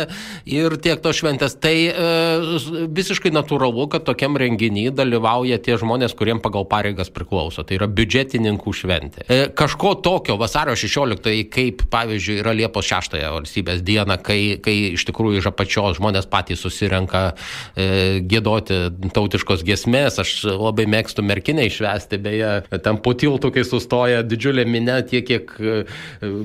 ir 0.50 0.78
tiek 0.84 1.02
to 1.04 1.14
šventės. 1.16 1.56
Tai 1.62 1.74
e, 1.74 2.88
visiškai 2.94 3.34
natūralu, 3.34 3.88
kad 3.92 4.06
tokiam 4.08 4.38
renginiui 4.40 4.92
dalyvauja 4.96 5.60
tie 5.64 5.78
žmonės, 5.80 6.16
kuriem 6.18 6.42
pagal 6.44 6.68
pareigas 6.70 7.12
priklauso. 7.14 7.66
Tai 7.66 7.78
yra 7.80 7.88
biudžetininkų 7.88 8.76
šventė. 8.76 9.26
E, 9.28 9.40
kažko 9.56 9.96
tokio 10.04 10.38
vasario 10.42 10.76
16, 10.80 11.30
kaip 11.54 11.86
pavyzdžiui 11.94 12.40
yra 12.44 12.56
Liepos 12.58 12.90
6 12.90 13.20
valstybės 13.24 13.84
diena, 13.86 14.18
kai, 14.22 14.58
kai 14.64 14.76
iš 14.94 15.08
tikrųjų 15.10 15.42
iš 15.42 15.50
apačios 15.52 16.00
žmonės 16.00 16.30
patys 16.32 16.64
susirenka 16.64 17.34
e, 17.76 18.22
gėdoti 18.30 18.82
tautiškos 19.14 19.66
gesmės. 19.68 20.20
Aš 20.24 20.36
labai 20.50 20.88
mėgstu 20.90 21.26
merkinę 21.26 21.68
išvesti, 21.70 22.20
beje, 22.22 22.54
ten 22.84 23.00
po 23.04 23.16
tiltų, 23.18 23.54
kai 23.54 23.66
sustoja 23.68 24.24
didžiuliai 24.26 24.43
didžiulė 24.44 24.66
minė, 24.68 25.00
tiek 25.08 25.24
kiek 25.28 25.52
e, 25.60 25.84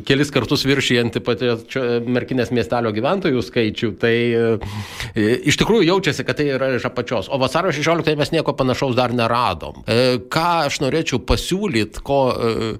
kelis 0.06 0.30
kartus 0.34 0.64
viršijanti 0.68 1.22
pačio 1.24 1.82
merkinės 2.06 2.52
miestelio 2.54 2.92
gyventojų 2.94 3.42
skaičių, 3.42 3.90
tai 3.98 4.14
e, 4.30 5.26
iš 5.50 5.58
tikrųjų 5.60 5.88
jaučiasi, 5.88 6.26
kad 6.26 6.38
tai 6.38 6.48
yra 6.54 6.70
iš 6.76 6.86
apačios. 6.88 7.30
O 7.32 7.40
vasario 7.42 7.72
16 7.74 8.14
mes 8.18 8.32
nieko 8.34 8.54
panašaus 8.58 8.96
dar 8.98 9.14
neradom. 9.16 9.82
E, 9.86 10.18
ką 10.30 10.46
aš 10.68 10.80
norėčiau 10.84 11.20
pasiūlyti, 11.26 12.02
ko 12.06 12.18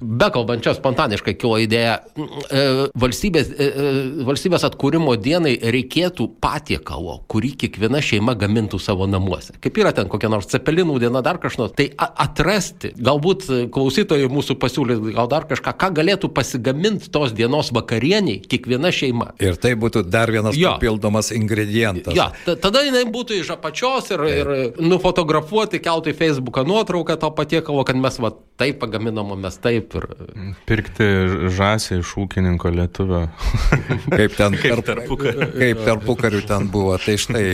bekalbant 0.01 0.63
čia 0.65 0.75
spontaniškai 0.77 1.35
kilo 1.39 1.59
idėja, 1.61 1.99
valstybės, 2.99 3.51
valstybės 4.27 4.65
atkūrimo 4.69 5.15
dienai 5.19 5.57
reikėtų 5.59 6.29
patiekalo, 6.43 7.19
kurį 7.31 7.55
kiekviena 7.65 8.01
šeima 8.05 8.37
gamintų 8.39 8.81
savo 8.83 9.09
namuose. 9.11 9.57
Kaip 9.63 9.81
yra 9.81 9.93
ten 9.97 10.11
kokia 10.11 10.31
nors 10.33 10.51
cepelinų 10.53 10.99
diena, 11.03 11.23
dar 11.25 11.41
kažkas, 11.43 11.75
tai 11.79 11.89
atrasti, 11.97 12.93
galbūt 12.97 13.49
klausytojai 13.75 14.29
mūsų 14.33 14.59
pasiūlyti 14.61 15.08
gal 15.17 15.29
dar 15.31 15.47
kažką, 15.49 15.73
ką 15.81 15.91
galėtų 15.99 16.31
pasigaminti 16.35 17.11
tos 17.15 17.33
dienos 17.37 17.71
vakarieniai 17.75 18.41
kiekviena 18.49 18.91
šeima. 18.95 19.33
Ir 19.43 19.57
tai 19.61 19.75
būtų 19.79 20.03
dar 20.11 20.31
vienas 20.35 20.57
Jo. 20.59 20.75
papildomas 20.77 21.31
ingredientas. 21.37 22.15
Ja, 22.17 22.31
ta- 22.45 22.57
tada 22.57 22.83
jinai 22.87 23.05
būtų 23.13 23.41
iš 23.41 23.53
apačios 23.57 24.11
ir, 24.15 24.25
ir 24.29 24.53
nufotografuoti, 24.81 25.81
kelti 25.85 26.13
į 26.13 26.19
Facebooką 26.19 26.65
nuotrauką 26.69 27.17
to 27.21 27.31
patiekalo, 27.37 27.85
kad 27.87 27.97
mes 27.97 28.19
va 28.21 28.33
taip 28.59 28.81
pagaminom, 28.83 29.37
mes 29.39 29.55
taip. 29.63 29.95
Ir... 29.95 30.07
Pirkti 30.67 31.07
žąsį 31.55 32.01
iš 32.03 32.15
ūkininko 32.19 32.73
lietuvio. 32.75 33.21
Kaip 34.19 34.35
ten 34.37 34.57
Kaip 34.59 34.81
tarp, 34.81 34.87
tarpukariu. 34.89 35.47
kaip 35.55 35.83
tarpukariu 35.87 36.41
ten 36.49 36.67
buvo. 36.73 36.97
Tai 36.99 37.15
štai, 37.21 37.45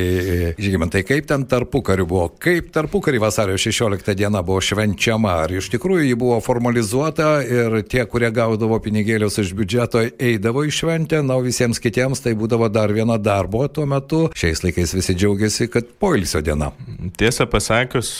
žygimantai, 0.58 1.02
kaip 1.06 1.26
ten 1.28 1.44
tarpukariu 1.50 2.06
buvo, 2.08 2.28
kaip 2.40 2.70
tarpukariu 2.72 3.20
vasario 3.20 3.58
16 3.60 4.14
diena 4.16 4.40
buvo 4.42 4.62
švenčiama, 4.64 5.34
ar 5.44 5.52
iš 5.52 5.68
tikrųjų 5.74 6.06
ji 6.08 6.16
buvo 6.18 6.38
formalizuota 6.44 7.43
ir 7.44 7.76
tie, 7.90 8.04
kurie 8.11 8.30
gaudavo 8.35 8.78
pinigėlius 8.83 9.38
iš 9.42 9.52
biudžeto, 9.57 10.02
eidavo 10.18 10.64
į 10.66 10.72
šventę, 10.74 11.20
na, 11.26 11.38
visiems 11.44 11.80
kitiems 11.83 12.24
tai 12.24 12.35
būdavo 12.38 12.68
dar 12.72 12.92
viena 12.94 13.18
darbo 13.20 13.66
tuo 13.68 13.87
metu. 13.90 14.24
Šiais 14.37 14.64
laikais 14.64 14.96
visi 14.96 15.16
džiaugiasi, 15.18 15.68
kad 15.72 15.88
poilsio 16.00 16.42
diena. 16.44 16.72
Tiesą 17.20 17.46
pasakius, 17.50 18.11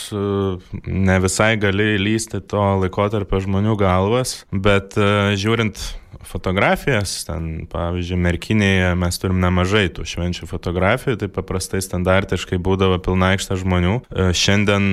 ne 0.85 1.19
visai 1.23 1.55
gali 1.61 1.95
įlysti 1.97 2.43
to 2.49 2.63
laikotarpio 2.85 3.41
žmonių 3.45 3.77
galvas, 3.79 4.41
bet 4.51 4.97
e, 4.99 5.35
žiūrint 5.39 5.81
fotografijas, 6.23 7.17
ten 7.27 7.65
pavyzdžiui, 7.71 8.19
Merkinėje 8.25 8.93
mes 8.99 9.19
turim 9.21 9.41
nemažai 9.43 9.87
tų 9.93 10.05
švenčių 10.07 10.47
fotografijų, 10.49 11.17
tai 11.21 11.29
paprastai 11.33 11.81
standartiškai 11.83 12.59
būdavo 12.61 12.99
pilna 13.03 13.33
aikštė 13.35 13.59
žmonių. 13.61 13.95
E, 14.09 14.29
Šiandien 14.37 14.87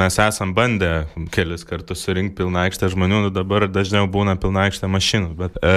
mes 0.00 0.18
esam 0.22 0.54
bandę 0.56 1.06
kelis 1.34 1.66
kartus 1.68 2.04
surinkti 2.06 2.42
pilna 2.42 2.66
aikštė 2.66 2.90
žmonių, 2.94 3.22
nu 3.26 3.32
dabar 3.34 3.68
dažniau 3.70 4.08
būna 4.10 4.36
pilna 4.40 4.66
aikštė 4.68 4.90
mašinų, 4.92 5.32
bet 5.38 5.58
e, 5.62 5.74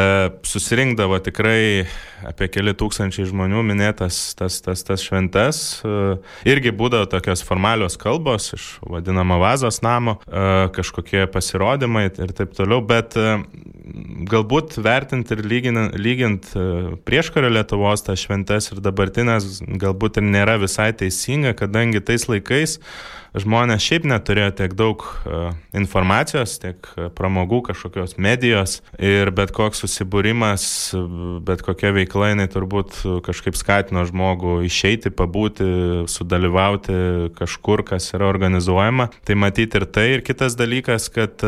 susirinkdavo 0.47 1.19
tikrai 1.25 1.85
apie 2.25 2.49
keli 2.51 2.73
tūkstančiai 2.77 3.27
žmonių 3.29 3.61
minėtas 3.67 4.33
tas, 4.39 4.59
tas, 4.65 4.83
tas 4.87 5.03
šventes. 5.03 5.61
E, 5.85 6.17
irgi 6.49 6.73
būdavo 6.75 7.09
tokios 7.11 7.43
formalios 7.45 7.99
kalbos 8.01 8.53
iš 8.55 8.67
vadinamo 8.85 9.39
vazos 9.43 9.81
namo, 9.85 10.17
e, 10.25 10.67
kažkokie 10.75 11.25
pasirodymai 11.31 12.07
ir 12.09 12.33
taip 12.37 12.55
toliau, 12.57 12.81
bet 12.85 13.17
e, 13.19 13.37
galbūt 14.31 14.54
vertint 14.81 15.31
ir 15.33 15.41
lygina, 15.45 15.87
lygint 15.97 16.47
e, 16.55 16.65
prieškario 17.07 17.51
Lietuvos 17.53 18.05
tas 18.05 18.21
šventes 18.21 18.71
ir 18.71 18.81
dabartinės 18.85 19.61
galbūt 19.81 20.21
ir 20.21 20.27
nėra 20.27 20.57
visai 20.61 20.91
teisinga, 20.97 21.55
kadangi 21.57 22.03
tais 22.05 22.27
laikais 22.31 22.79
žmonės 23.41 23.83
šiaip 23.83 24.05
neturėjo 24.09 24.51
tiek 24.59 24.75
daug 24.77 25.03
uh, 25.05 25.53
informacijos, 25.75 26.57
tiek 26.61 26.89
uh, 26.95 27.07
pramogų 27.15 27.61
kažkokios 27.69 28.17
medijos 28.21 28.79
ir 28.99 29.31
bet 29.35 29.53
koks 29.55 29.83
susibūrimas, 29.83 30.67
uh, 30.97 31.07
bet 31.45 31.63
kokia 31.65 31.93
veikla, 31.95 32.31
jinai 32.33 32.47
turbūt 32.51 33.01
kažkaip 33.25 33.57
skatino 33.59 34.05
žmogų 34.07 34.59
išeiti, 34.67 35.11
pabūti, 35.15 35.67
sudalyvauti 36.11 37.31
kažkur, 37.37 37.85
kas 37.87 38.11
yra 38.15 38.29
organizuojama. 38.29 39.09
Tai 39.25 39.39
matyti 39.39 39.81
ir 39.81 39.87
tai. 39.89 40.07
Ir 40.15 40.23
kitas 40.25 40.55
dalykas, 40.59 41.09
kad 41.13 41.43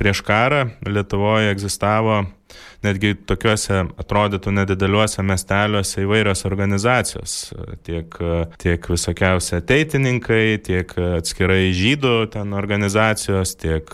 prieš 0.00 0.24
karą 0.26 0.66
Lietuvoje 0.86 1.52
egzistavo 1.54 2.22
netgi 2.84 3.12
tokiuose 3.28 3.82
atrodytų 4.00 4.52
nedideliuose 4.56 5.22
miesteliuose 5.26 6.04
įvairios 6.04 6.44
organizacijos, 6.48 7.34
tiek, 7.86 8.16
tiek 8.60 8.88
visokiausi 8.88 9.58
ateitininkai, 9.58 10.44
tiek 10.64 10.94
atskirai 11.20 11.70
žydų 11.76 12.14
ten 12.32 12.54
organizacijos, 12.56 13.54
tiek 13.60 13.92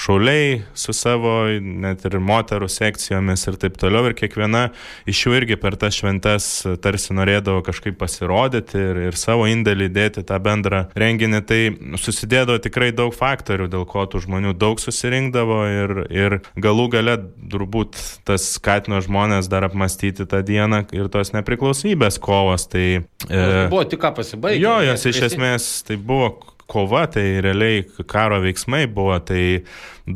šauliai 0.00 0.62
su 0.74 0.94
savo, 0.96 1.34
net 1.60 2.06
ir 2.08 2.18
moterų 2.24 2.70
sekcijomis 2.72 3.46
ir 3.50 3.58
taip 3.60 3.76
toliau. 3.80 4.08
Ir 4.08 4.16
kiekviena 4.16 4.68
iš 5.10 5.26
jų 5.26 5.36
irgi 5.42 5.58
per 5.60 5.76
tas 5.80 5.98
šventes 6.00 6.48
tarsi 6.82 7.16
norėdavo 7.16 7.60
kažkaip 7.66 7.98
pasirodyti 8.00 8.80
ir, 8.80 9.02
ir 9.10 9.20
savo 9.20 9.44
indėlį 9.50 9.90
dėti 9.92 10.24
tą 10.26 10.40
bendrą 10.42 10.86
renginį. 10.98 11.42
Tai 11.50 11.60
susidėdavo 12.00 12.60
tikrai 12.64 12.90
daug 12.96 13.14
faktorių, 13.16 13.68
dėl 13.72 13.86
ko 13.90 14.06
tų 14.08 14.24
žmonių 14.24 14.56
daug 14.56 14.80
susirinkdavo 14.80 15.60
ir, 15.68 15.96
ir 16.08 16.38
galų 16.60 16.88
gale 16.96 17.18
turbūt 17.50 17.89
tas 18.28 18.46
skatino 18.56 19.00
žmonės 19.04 19.50
dar 19.50 19.66
apmastyti 19.68 20.26
tą 20.28 20.42
dieną 20.46 20.84
ir 20.96 21.10
tos 21.12 21.34
nepriklausomybės 21.36 22.20
kovos. 22.22 22.68
Tai, 22.70 22.86
e, 23.28 23.42
buvo 23.72 23.84
tik 23.88 24.02
ką 24.02 24.14
pasibaigti. 24.18 24.62
Jo, 24.64 24.78
jos 24.90 25.06
iš 25.10 25.24
esmės 25.30 25.68
tai 25.88 25.98
buvo 26.00 26.34
kova, 26.70 27.06
tai 27.10 27.40
realiai 27.42 27.82
karo 28.08 28.40
veiksmai 28.44 28.84
buvo, 28.90 29.18
tai 29.26 29.64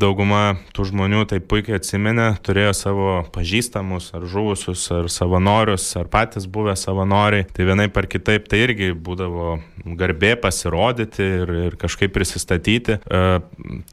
dauguma 0.01 0.57
tų 0.75 0.89
žmonių 0.91 1.25
tai 1.29 1.39
puikiai 1.43 1.79
atsimenė, 1.79 2.31
turėjo 2.45 2.73
savo 2.77 3.11
pažįstamus 3.35 4.11
ar 4.17 4.25
žuvusius, 4.29 4.85
ar 4.93 5.09
savanorius, 5.11 5.87
ar 5.99 6.09
patys 6.11 6.47
buvę 6.51 6.75
savanoriai. 6.79 7.47
Tai 7.55 7.69
vienai 7.69 7.87
par 7.93 8.09
kitaip 8.11 8.49
tai 8.51 8.63
irgi 8.65 8.91
būdavo 8.93 9.55
garbė 9.93 10.33
pasirodyti 10.41 11.25
ir, 11.41 11.53
ir 11.67 11.77
kažkaip 11.79 12.13
prisistatyti. 12.15 12.97
E, 12.97 13.23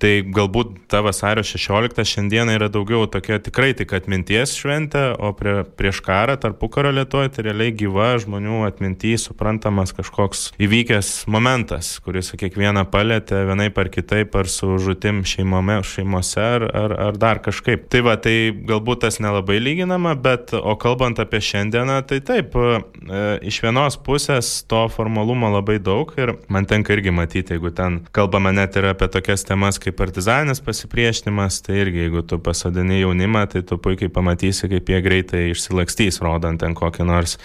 tai 0.01 0.13
galbūt 0.25 0.87
ta 0.93 1.03
vasario 1.05 1.45
16 1.47 2.07
šiandieną 2.09 2.57
yra 2.57 2.71
daugiau 2.73 3.07
tokia 3.11 3.39
tikrai 3.43 3.73
tik 3.77 3.93
atminties 3.97 4.57
šventė, 4.57 5.05
o 5.21 5.33
prie, 5.37 5.61
prieš 5.79 6.03
karą 6.05 6.39
tarpu 6.41 6.71
karo 6.73 6.93
Lietuvoje 6.95 7.35
tai 7.37 7.47
realiai 7.49 7.75
gyva 7.77 8.13
žmonių 8.23 8.63
atmintyje 8.69 9.21
suprantamas 9.27 9.93
kažkoks 9.97 10.51
įvykęs 10.63 11.13
momentas, 11.33 11.95
kuris 12.05 12.33
kiekvieną 12.39 12.87
palėtė 12.93 13.45
vienai 13.51 13.69
par 13.75 13.93
kitaip 13.93 14.35
ar 14.39 14.49
su 14.51 14.79
žutim 14.83 15.23
šeimome, 15.29 15.81
šeimose 15.93 16.43
ar, 16.43 16.67
ar, 16.67 16.95
ar 17.09 17.19
dar 17.21 17.43
kažkaip. 17.45 17.87
Tai 17.93 18.03
va, 18.07 18.17
tai 18.21 18.53
galbūt 18.69 19.05
tas 19.05 19.21
nelabai 19.23 19.59
lyginama, 19.63 20.15
bet 20.19 20.55
o 20.57 20.75
kalbant 20.81 21.21
apie 21.23 21.43
šiandieną, 21.45 22.01
tai 22.09 22.21
taip, 22.25 22.57
e, 22.57 23.23
iš 23.49 23.61
vienos 23.65 23.99
pusės 24.01 24.51
to 24.69 24.85
formalumo 24.93 25.51
labai 25.53 25.79
daug 25.83 26.13
ir 26.19 26.35
man 26.53 26.67
tenka 26.69 26.95
irgi 26.97 27.15
matyti, 27.15 27.57
jeigu 27.57 27.73
ten 27.77 28.01
kalbame 28.15 28.53
net 28.57 28.77
ir 28.81 28.91
apie 28.93 29.09
tokias 29.13 29.47
temas 29.49 29.81
kaip 29.83 29.97
partizanis 29.99 30.63
pasipriešinimas, 30.65 31.61
tai 31.67 31.81
irgi 31.85 32.07
jeigu 32.07 32.25
tu 32.29 32.39
pasadini 32.43 33.01
jaunimą, 33.03 33.47
tai 33.53 33.65
tu 33.67 33.79
puikiai 33.83 34.13
pamatysi, 34.13 34.69
kaip 34.73 34.91
jie 34.93 35.01
greitai 35.05 35.45
išsilakstys, 35.53 36.21
rodant 36.25 36.61
ten 36.63 36.77
kokį 36.79 37.07
nors 37.09 37.39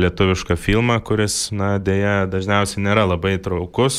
lietuvišką 0.00 0.56
filmą, 0.60 0.98
kuris, 1.06 1.50
na, 1.54 1.76
dėja, 1.82 2.26
dažniausiai 2.30 2.84
nėra 2.86 3.06
labai 3.08 3.36
traukus, 3.42 3.98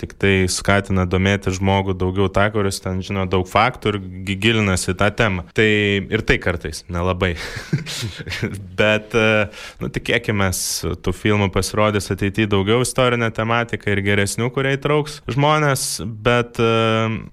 tik 0.00 0.14
tai 0.20 0.34
skatina 0.52 1.06
domėti 1.10 1.52
žmogų 1.54 1.96
daugiau 1.98 2.30
tą, 2.32 2.48
kuris 2.54 2.80
ten 2.84 2.93
žino 3.04 3.24
daug 3.30 3.48
faktų 3.48 3.94
ir 3.94 3.98
gilinasi 4.44 4.94
tą 4.98 5.10
temą. 5.16 5.46
Tai 5.56 5.66
ir 5.66 6.24
tai 6.26 6.38
kartais 6.42 6.84
nelabai. 6.92 7.34
Bet, 8.80 9.14
nu, 9.80 9.90
tikėkime, 9.94 10.50
tų 11.04 11.14
filmų 11.16 11.50
pasirodys 11.54 12.10
ateityje 12.14 12.50
daugiau 12.52 12.84
istorinę 12.84 13.30
tematiką 13.34 13.92
ir 13.94 14.02
geresnių, 14.04 14.50
kurie 14.54 14.74
įtrauks 14.78 15.20
žmonės. 15.30 15.86
Bet 16.04 16.58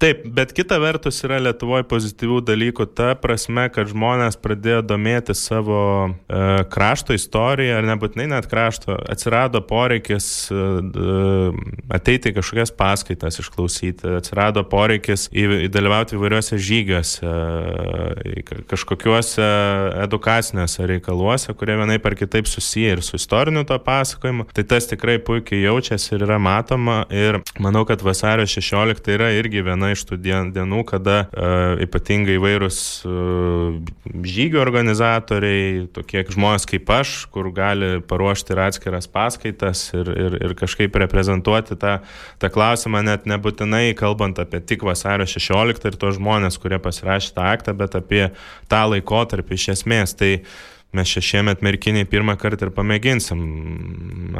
taip, 0.02 0.24
bet 0.34 0.52
kita 0.56 0.78
vertus 0.82 1.20
yra 1.26 1.40
Lietuvoje 1.42 1.84
pozityvių 1.88 2.40
dalykų 2.46 2.86
ta 2.96 3.12
prasme, 3.18 3.68
kad 3.72 3.90
žmonės 3.90 4.38
pradėjo 4.42 4.82
domėti 4.86 5.34
savo 5.36 5.82
e, 6.08 6.12
krašto 6.72 7.16
istoriją, 7.16 7.78
ar 7.80 7.88
nebūtinai 7.92 8.28
net 8.32 8.48
krašto, 8.50 8.96
atsirado 9.12 9.62
poreikis 9.66 10.26
e, 10.52 10.62
ateiti 11.92 12.32
į 12.32 12.36
kažkokias 12.38 12.74
paskaitas, 12.78 13.40
išklausyti, 13.42 14.16
atsirado 14.20 14.64
poreikis 14.68 15.28
į, 15.32 15.41
dalyvauti 15.72 16.16
įvairiuose 16.16 16.58
žygiuose, 16.62 17.32
kažkokiuose 18.70 19.46
edukaciniuose 20.04 20.86
reikaluose, 20.90 21.54
kurie 21.58 21.76
vienai 21.80 21.98
par 22.02 22.16
kitaip 22.18 22.48
susiję 22.50 22.96
ir 22.96 23.02
su 23.02 23.16
istoriniu 23.16 23.64
to 23.68 23.78
pasakojimu. 23.78 24.48
Tai 24.52 24.64
tas 24.64 24.88
tikrai 24.90 25.18
puikiai 25.22 25.62
jaučiasi 25.64 26.14
ir 26.16 26.26
yra 26.26 26.38
matoma. 26.42 27.02
Ir 27.10 27.40
manau, 27.62 27.84
kad 27.88 28.02
vasario 28.02 28.46
16 28.46 29.12
yra 29.14 29.32
irgi 29.36 29.62
viena 29.64 29.92
iš 29.92 30.04
tų 30.08 30.18
dienų, 30.22 30.84
kada 30.88 31.18
uh, 31.28 31.82
ypatingai 31.82 32.38
įvairūs 32.38 32.78
uh, 33.06 33.78
žygių 34.12 34.60
organizatoriai, 34.62 35.86
tokie 35.94 36.24
žmonės 36.32 36.66
kaip 36.68 36.90
aš, 36.92 37.14
kur 37.32 37.50
gali 37.54 38.00
paruošti 38.08 38.54
ir 38.54 38.62
atskiras 38.66 39.08
paskaitas 39.10 39.88
ir, 39.96 40.10
ir, 40.12 40.38
ir 40.48 40.56
kažkaip 40.58 40.96
reprezentuoti 41.02 41.76
tą, 41.80 41.98
tą 42.42 42.52
klausimą, 42.52 43.02
net 43.06 43.26
nebūtinai 43.30 43.92
kalbant 43.98 44.40
apie 44.42 44.62
tik 44.64 44.84
vasario 44.86 45.26
16 45.32 45.88
ir 45.88 45.98
tos 46.00 46.18
žmonės, 46.18 46.58
kurie 46.62 46.78
pasirašė 46.82 47.32
tą 47.36 47.48
aktą, 47.54 47.74
bet 47.78 47.96
apie 47.98 48.26
tą 48.70 48.82
laikotarpį 48.92 49.58
iš 49.58 49.68
esmės. 49.76 50.16
Tai 50.18 50.32
mes 50.96 51.08
čia 51.08 51.22
šiemet 51.24 51.62
merkiniai 51.64 52.08
pirmą 52.08 52.36
kartą 52.40 52.68
ir 52.68 52.74
pamėginsim. 52.76 53.42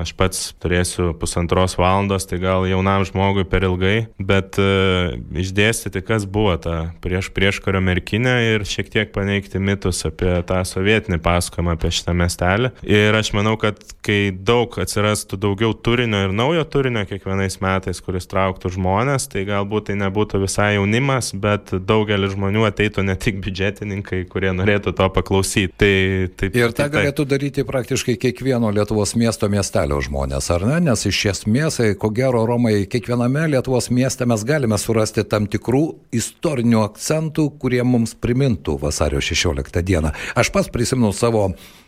Aš 0.03 0.15
pats 0.17 0.41
turėsiu 0.63 1.13
pusantros 1.19 1.77
valandos, 1.81 2.27
tai 2.29 2.39
gal 2.43 2.67
jaunam 2.69 3.05
žmogui 3.09 3.45
per 3.49 3.67
ilgai, 3.69 3.97
bet 4.19 4.59
uh, 4.61 5.13
išdėstyti, 5.37 6.03
kas 6.07 6.27
buvo 6.29 6.55
ta 6.61 6.77
prieš 7.05 7.31
prieškario 7.37 7.83
merkinė 7.85 8.35
ir 8.55 8.67
šiek 8.69 8.91
tiek 8.93 9.13
paneigti 9.15 9.61
mitus 9.63 10.05
apie 10.09 10.35
tą 10.49 10.63
sovietinį 10.69 11.21
pasakojimą 11.25 11.77
apie 11.77 11.93
šitą 11.95 12.17
miestelį. 12.17 12.73
Ir 12.89 13.17
aš 13.19 13.33
manau, 13.37 13.57
kad 13.61 13.81
kai 14.05 14.33
daug 14.33 14.77
atsirastų 14.83 15.39
daugiau 15.41 15.73
turinio 15.77 16.25
ir 16.27 16.37
naujo 16.37 16.65
turinio 16.69 17.05
kiekvienais 17.09 17.61
metais, 17.65 18.01
kuris 18.05 18.29
trauktų 18.31 18.73
žmonės, 18.77 19.29
tai 19.33 19.45
galbūt 19.49 19.91
tai 19.91 19.99
nebūtų 20.01 20.43
visai 20.45 20.73
jaunimas, 20.77 21.33
bet 21.35 21.73
daugelis 21.87 22.35
žmonių 22.37 22.67
ateitų 22.69 23.07
ne 23.07 23.17
tik 23.21 23.41
biudžetininkai, 23.45 24.25
kurie 24.33 24.53
norėtų 24.57 24.95
to 24.99 25.09
paklausyti. 25.15 25.73
Tai, 25.83 25.95
taip, 26.43 26.57
ir 26.59 26.75
tą 26.75 26.87
tai, 26.87 26.91
galėtų 26.97 27.27
daryti 27.29 27.65
praktiškai 27.67 28.17
kiekvieno 28.21 28.71
Lietuvos 28.75 29.15
miesto 29.19 29.49
miestelio 29.53 30.01
žmonės, 30.03 30.49
ar 30.55 30.67
ne? 30.69 30.79
Nes 30.89 31.07
iš 31.09 31.21
esmės, 31.33 31.79
ko 32.01 32.11
gero, 32.15 32.45
Romai, 32.49 32.75
kiekviename 32.91 33.47
Lietuvos 33.55 33.91
mieste 33.95 34.27
mes 34.29 34.45
galime 34.49 34.79
surasti 34.81 35.25
tam 35.29 35.47
tikrų 35.51 35.85
istorinių 36.19 36.83
akcentų, 36.87 37.49
kurie 37.63 37.83
mums 37.87 38.17
primintų 38.19 38.79
vasario 38.83 39.23
16 39.23 39.85
dieną. 39.87 40.15
Aš 40.39 40.53
pats 40.55 40.71
prisimenu 40.73 41.13
savo 41.17 41.49
e, 41.51 41.82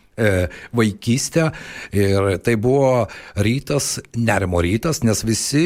vaikystę. 0.75 1.49
Ir 1.95 2.37
tai 2.43 2.55
buvo 2.55 3.07
rytas, 3.35 3.99
nerimo 4.15 4.61
rytas, 4.63 5.03
nes 5.03 5.23
visi 5.27 5.65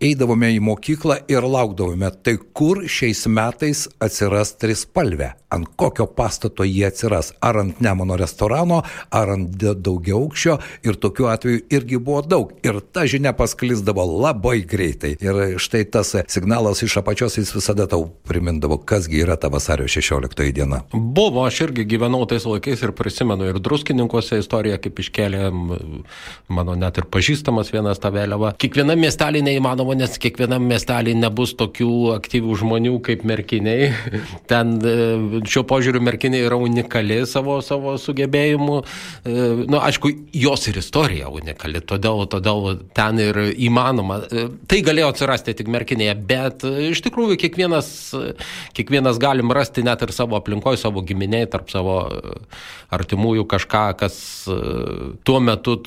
eidavome 0.00 0.52
į 0.56 0.60
mokyklą 0.64 1.18
ir 1.32 1.44
laukdavome, 1.46 2.10
tai 2.24 2.38
kur 2.56 2.84
šiais 2.88 3.26
metais 3.28 3.86
atsiras 4.02 4.54
trispalvė, 4.60 5.32
ant 5.52 5.68
kokio 5.76 6.06
pastato 6.06 6.64
jie 6.64 6.86
atsiras, 6.88 7.32
ar 7.40 7.60
ant 7.62 7.80
Nemono 7.82 8.16
restorano, 8.16 8.82
ar 9.10 9.34
ant 9.34 9.56
daugiau 9.58 10.22
aukščio 10.22 10.58
ir 10.86 10.98
tokiu 11.02 11.28
atveju 11.32 11.64
irgi 11.72 11.98
buvo 11.98 12.22
daug. 12.22 12.52
Ir 12.64 12.80
ta 12.92 13.04
žinia 13.08 13.34
pasklisdavo 13.36 14.04
labai 14.22 14.60
greitai. 14.68 15.14
Ir 15.20 15.58
štai 15.62 15.84
tas 15.92 16.14
signalas 16.32 16.82
iš 16.84 16.96
apačios 17.02 17.36
jis 17.38 17.52
visada 17.54 17.88
tau 17.90 18.06
primindavo, 18.28 18.78
kasgi 18.78 19.22
yra 19.24 19.36
ta 19.36 19.50
vasario 19.52 19.88
16 19.90 20.52
diena. 20.54 20.82
Buvo, 20.92 21.44
aš 21.46 21.64
irgi 21.66 21.86
gyvenau 21.94 22.24
tais 22.28 22.46
laikais 22.48 22.82
ir 22.84 22.94
prisimenu 22.96 23.50
ir 23.50 23.60
drus 23.62 23.81
druskininkuose 23.82 24.38
istorija, 24.40 24.78
kaip 24.80 24.98
iškėlė 25.02 25.50
mano 26.52 26.74
net 26.78 26.98
ir 26.98 27.06
pažįstamas 27.10 27.72
vienas 27.72 28.00
tą 28.00 28.12
vėliavą. 28.14 28.54
Kiekvienam 28.62 29.00
miestelį 29.02 29.42
neįmanoma, 29.48 29.96
nes 29.98 30.14
kiekvienam 30.22 30.62
miestelį 30.68 31.14
nebus 31.18 31.54
tokių 31.58 32.14
aktyvių 32.16 32.58
žmonių 32.62 33.00
kaip 33.02 33.24
merkiniai. 33.26 33.90
Ten 34.50 34.78
e, 34.78 35.42
šio 35.48 35.64
požiūriu 35.68 36.02
merkiniai 36.02 36.46
yra 36.46 36.58
unikali 36.60 37.22
savo, 37.26 37.60
savo 37.62 37.96
sugebėjimu. 37.98 38.82
E, 39.24 39.40
Na, 39.62 39.78
nu, 39.78 39.78
aišku, 39.82 40.10
jos 40.36 40.66
ir 40.70 40.78
istorija 40.80 41.30
unikali, 41.32 41.80
todėl, 41.84 42.24
todėl 42.30 42.78
ten 42.96 43.18
ir 43.22 43.38
įmanoma. 43.52 44.20
E, 44.28 44.46
tai 44.70 44.82
galėjo 44.84 45.10
atsirasti 45.12 45.54
tik 45.58 45.70
merkinėje, 45.72 46.14
bet 46.28 46.66
iš 46.92 47.02
tikrųjų 47.06 47.38
kiekvienas, 47.42 47.88
kiekvienas 48.76 49.20
galim 49.22 49.52
rasti 49.54 49.84
net 49.86 50.02
ir 50.04 50.12
savo 50.14 50.38
aplinkoje, 50.38 50.80
savo 50.82 51.02
giminiai, 51.06 51.48
tarp 51.50 51.72
savo 51.72 51.98
artimųjų 52.92 53.46
kažką 53.48 53.71
kažką, 53.72 53.98
kas 53.98 54.46
e, 54.48 55.16
tuo 55.24 55.40
metu 55.40 55.80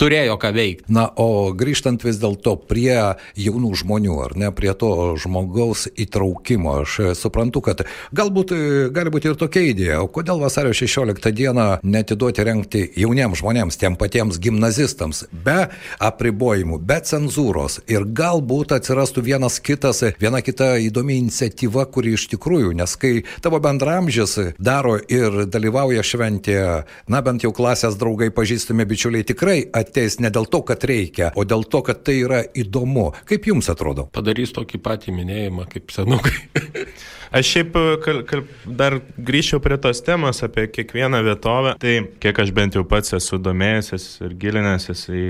turėjo 0.00 0.38
ką 0.40 0.52
veikti. 0.54 0.92
Na, 0.92 1.08
o 1.16 1.52
grįžtant 1.52 2.02
vis 2.04 2.18
dėlto 2.20 2.56
prie 2.68 2.96
jaunų 3.36 3.74
žmonių, 3.82 4.16
ar 4.24 4.36
ne, 4.36 4.50
prie 4.52 4.72
to 4.74 5.16
žmogaus 5.20 5.88
įtraukimo, 6.00 6.80
aš 6.82 7.14
suprantu, 7.18 7.60
kad 7.60 7.84
galbūt 8.16 8.54
e, 8.56 8.60
gali 8.94 9.12
būti 9.12 9.30
ir 9.30 9.38
tokia 9.40 9.64
idėja, 9.70 10.00
o 10.02 10.08
kodėl 10.08 10.40
vasario 10.40 10.72
16 10.72 11.32
dieną 11.36 11.66
netiduoti 11.82 12.46
renkti 12.46 12.84
jauniems 12.96 13.42
žmonėms, 13.42 13.78
tiem 13.80 13.98
patiems 14.00 14.40
gimnazistams, 14.40 15.26
be 15.30 15.68
apribojimų, 16.00 16.80
be 16.80 17.00
cenzūros 17.04 17.80
ir 17.90 18.06
galbūt 18.06 18.74
atsirastų 18.78 19.24
vienas 19.26 19.60
kitas, 19.60 20.02
viena 20.20 20.40
kita 20.44 20.72
įdomi 20.80 21.20
iniciatyva, 21.20 21.86
kuri 21.92 22.16
iš 22.16 22.30
tikrųjų, 22.34 22.72
nes 22.80 22.96
kai 23.00 23.20
tavo 23.44 23.60
bendramžis 23.62 24.38
daro 24.58 24.96
ir 25.10 25.44
dalyvauja 25.50 26.04
šventėje, 26.06 26.66
na 27.10 27.19
bent 27.24 27.44
jau 27.44 27.52
klasės 27.56 27.98
draugai, 28.00 28.30
pažįstami 28.34 28.86
bičiuliai 28.88 29.26
tikrai 29.28 29.58
ateis 29.76 30.18
ne 30.20 30.32
dėl 30.32 30.48
to, 30.50 30.62
kad 30.66 30.84
reikia, 30.88 31.30
o 31.36 31.44
dėl 31.48 31.64
to, 31.70 31.82
kad 31.86 32.02
tai 32.06 32.20
yra 32.24 32.42
įdomu. 32.56 33.10
Kaip 33.28 33.48
jums 33.50 33.70
atrodo? 33.72 34.08
Padarys 34.14 34.54
tokį 34.56 34.82
patį 34.84 35.16
minėjimą 35.20 35.68
kaip 35.70 35.94
senukai. 35.94 36.36
Aš 37.30 37.46
šiaip 37.46 37.76
kal, 38.02 38.16
kal, 38.26 38.40
dar 38.66 38.96
grįžčiau 39.14 39.60
prie 39.62 39.76
tos 39.78 40.00
temos 40.02 40.42
apie 40.42 40.64
kiekvieną 40.66 41.20
vietovę. 41.22 41.76
Tai 41.78 41.92
kiek 42.22 42.40
aš 42.42 42.50
bent 42.56 42.74
jau 42.74 42.82
pats 42.90 43.14
esu 43.14 43.38
domėjęsis 43.38 44.06
ir 44.26 44.34
gilinęsis 44.40 45.04
į 45.14 45.24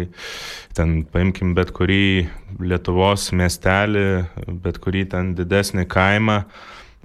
ten, 0.79 1.03
paimkim, 1.12 1.53
bet 1.59 1.74
kurį 1.76 2.31
Lietuvos 2.64 3.29
miestelį, 3.37 4.07
bet 4.64 4.81
kurį 4.81 5.05
ten 5.12 5.35
didesnį 5.37 5.85
kaimą 5.92 6.40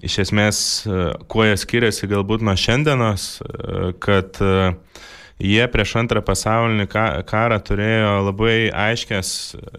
iš 0.03 0.17
esmės, 0.25 0.59
e, 0.87 1.09
kuo 1.31 1.45
jie 1.47 1.55
skiriasi 1.59 2.09
galbūt 2.11 2.43
nuo 2.45 2.55
šiandienos, 2.59 3.27
e, 3.41 3.91
kad 4.03 4.41
e, 4.43 4.73
jie 5.41 5.65
prieš 5.71 5.95
antrą 5.99 6.21
pasaulinį 6.25 6.87
karą 7.27 7.59
turėjo 7.67 8.11
labai 8.29 8.55
aiškias 8.71 9.29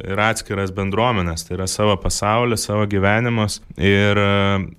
ir 0.04 0.20
atskiras 0.20 0.72
bendruomenės, 0.76 1.46
tai 1.46 1.56
yra 1.58 1.68
savo 1.70 1.96
pasaulį, 2.00 2.58
savo 2.60 2.86
gyvenimus. 2.90 3.60
Ir 3.80 4.20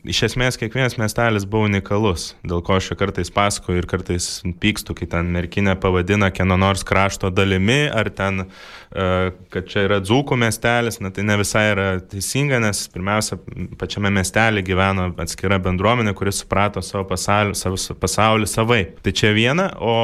iš 0.07 0.23
esmės 0.29 0.59
kiekvienas 0.61 0.97
miestelis 1.01 1.47
buvo 1.49 1.67
unikalus, 1.69 2.31
dėl 2.47 2.63
ko 2.65 2.77
aš 2.77 2.91
kartais 2.99 3.33
pasakoju 3.33 3.81
ir 3.81 3.89
kartais 3.89 4.29
pykstu, 4.61 4.95
kai 4.97 5.09
ten 5.11 5.31
merkinė 5.33 5.77
pavadina 5.81 6.31
kieno 6.33 6.59
nors 6.59 6.85
krašto 6.87 7.33
dalimi, 7.33 7.85
ar 7.89 8.11
ten 8.13 8.45
E, 8.87 9.31
kad 9.51 9.67
čia 9.67 9.83
yra 9.83 9.97
dzūkų 9.99 10.37
miestelis, 10.39 11.01
na 11.03 11.11
tai 11.11 11.25
ne 11.27 11.35
visai 11.41 11.65
yra 11.73 11.87
teisinga, 12.07 12.61
nes 12.63 12.85
pirmiausia, 12.93 13.35
pačiame 13.79 14.11
miestelį 14.15 14.63
gyveno 14.65 15.09
atskira 15.19 15.59
bendruomenė, 15.63 16.13
kuris 16.15 16.39
suprato 16.41 16.81
savo 16.85 17.03
pasaulį, 17.09 17.57
savo 17.59 17.77
pasaulį 17.99 18.47
savai. 18.47 18.81
Tai 19.03 19.13
čia 19.19 19.33
viena, 19.35 19.67
o, 19.83 19.97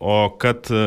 o 0.00 0.16
kad 0.40 0.68
e, 0.72 0.86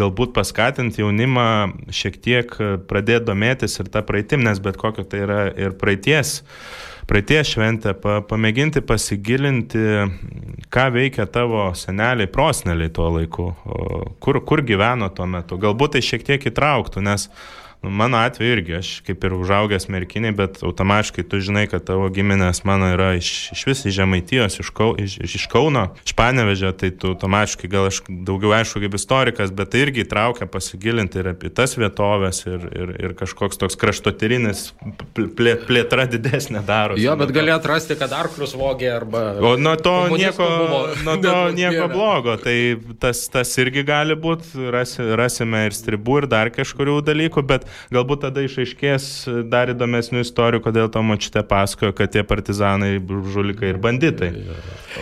galbūt 0.00 0.34
paskatinti 0.36 1.02
jaunimą 1.02 1.48
šiek 1.94 2.20
tiek 2.22 2.54
pradėti 2.90 3.28
domėtis 3.28 3.78
ir 3.80 3.90
tą 3.92 4.04
praeitim, 4.06 4.44
nes 4.46 4.62
bet 4.62 4.80
kokio 4.80 5.04
tai 5.08 5.24
yra 5.26 5.42
ir 5.54 5.76
praeities 5.80 6.40
praeities 7.10 7.54
šventę, 7.54 7.94
pa, 7.98 8.20
pamėginti 8.26 8.82
pasigilinti, 8.86 9.80
ką 10.70 10.84
veikia 10.94 11.26
tavo 11.30 11.70
seneliai, 11.74 12.30
prosneliai 12.30 12.92
tuo 12.94 13.08
laiku, 13.16 13.48
kur, 14.22 14.38
kur 14.46 14.62
gyveno 14.66 15.10
tuo 15.14 15.26
metu. 15.30 15.58
Galbūt 15.60 15.96
tai 15.96 16.04
šiek 16.06 16.26
tiek 16.28 16.46
įtrauktų, 16.52 17.02
nes 17.08 17.26
Nu, 17.82 17.90
mano 17.90 18.16
atveju 18.16 18.52
irgi, 18.52 18.74
aš 18.76 18.88
kaip 19.06 19.22
ir 19.24 19.32
užaugęs 19.32 19.86
merkiniai, 19.88 20.34
bet 20.36 20.58
automatiškai 20.60 21.22
tu 21.32 21.38
žinai, 21.40 21.62
kad 21.70 21.86
tavo 21.88 22.10
giminės 22.12 22.60
mano 22.68 22.90
yra 22.92 23.14
iš, 23.16 23.30
iš 23.54 23.62
vis 23.70 23.80
iš 23.88 23.94
Žemaitijos, 23.96 24.58
iš, 24.60 24.68
Kau, 24.76 24.90
iš, 25.00 25.14
iš 25.24 25.46
Kauno, 25.48 25.86
iš 26.04 26.12
Panevežė, 26.18 26.74
tai 26.76 26.90
tu 26.92 27.14
automatiškai 27.14 27.70
gal 27.72 27.88
aš 27.88 28.02
daugiau 28.08 28.52
aišku 28.58 28.82
kaip 28.84 28.96
istorikas, 28.98 29.54
bet 29.56 29.72
tai 29.72 29.86
irgi 29.86 30.04
traukia 30.10 30.44
pasigilinti 30.50 31.22
ir 31.22 31.30
apie 31.32 31.48
tas 31.56 31.72
vietovės 31.80 32.42
ir, 32.50 32.66
ir, 32.68 32.92
ir 33.00 33.14
kažkoks 33.16 33.62
toks 33.62 33.80
kraštotyrinis 33.80 34.66
plė, 35.16 35.56
plėtra 35.64 36.04
didesnė 36.12 36.60
daro. 36.68 37.00
Jo, 37.00 37.16
bet 37.16 37.32
gali 37.32 37.54
atrasti, 37.56 37.96
kad 37.96 38.12
arklius 38.12 38.52
vogė 38.60 38.92
arba... 38.98 39.24
O 39.40 39.54
nuo 39.56 39.72
to 39.80 39.96
nieko, 40.12 40.50
nuo 41.08 41.16
to 41.24 41.38
nieko 41.56 41.88
blogo, 41.96 42.36
tai 42.44 42.58
tas, 43.00 43.24
tas 43.32 43.56
irgi 43.64 43.88
gali 43.88 44.20
būti, 44.20 44.68
rasi, 44.68 45.08
rasime 45.16 45.64
ir 45.70 45.80
stribų 45.80 46.20
ir 46.20 46.30
dar 46.36 46.52
kažkurių 46.52 47.00
dalykų, 47.08 47.48
bet 47.48 47.69
galbūt 47.94 48.24
tada 48.26 48.44
išaiškės 48.46 49.04
dar 49.50 49.72
įdomesnių 49.74 50.24
istorijų, 50.24 50.64
kodėl 50.66 50.90
to 50.92 51.02
močiute 51.06 51.42
pasakojo, 51.46 51.94
kad 51.96 52.12
tie 52.14 52.24
partizanai, 52.26 52.96
žulikai 53.34 53.72
ir 53.72 53.80
banditai, 53.82 54.30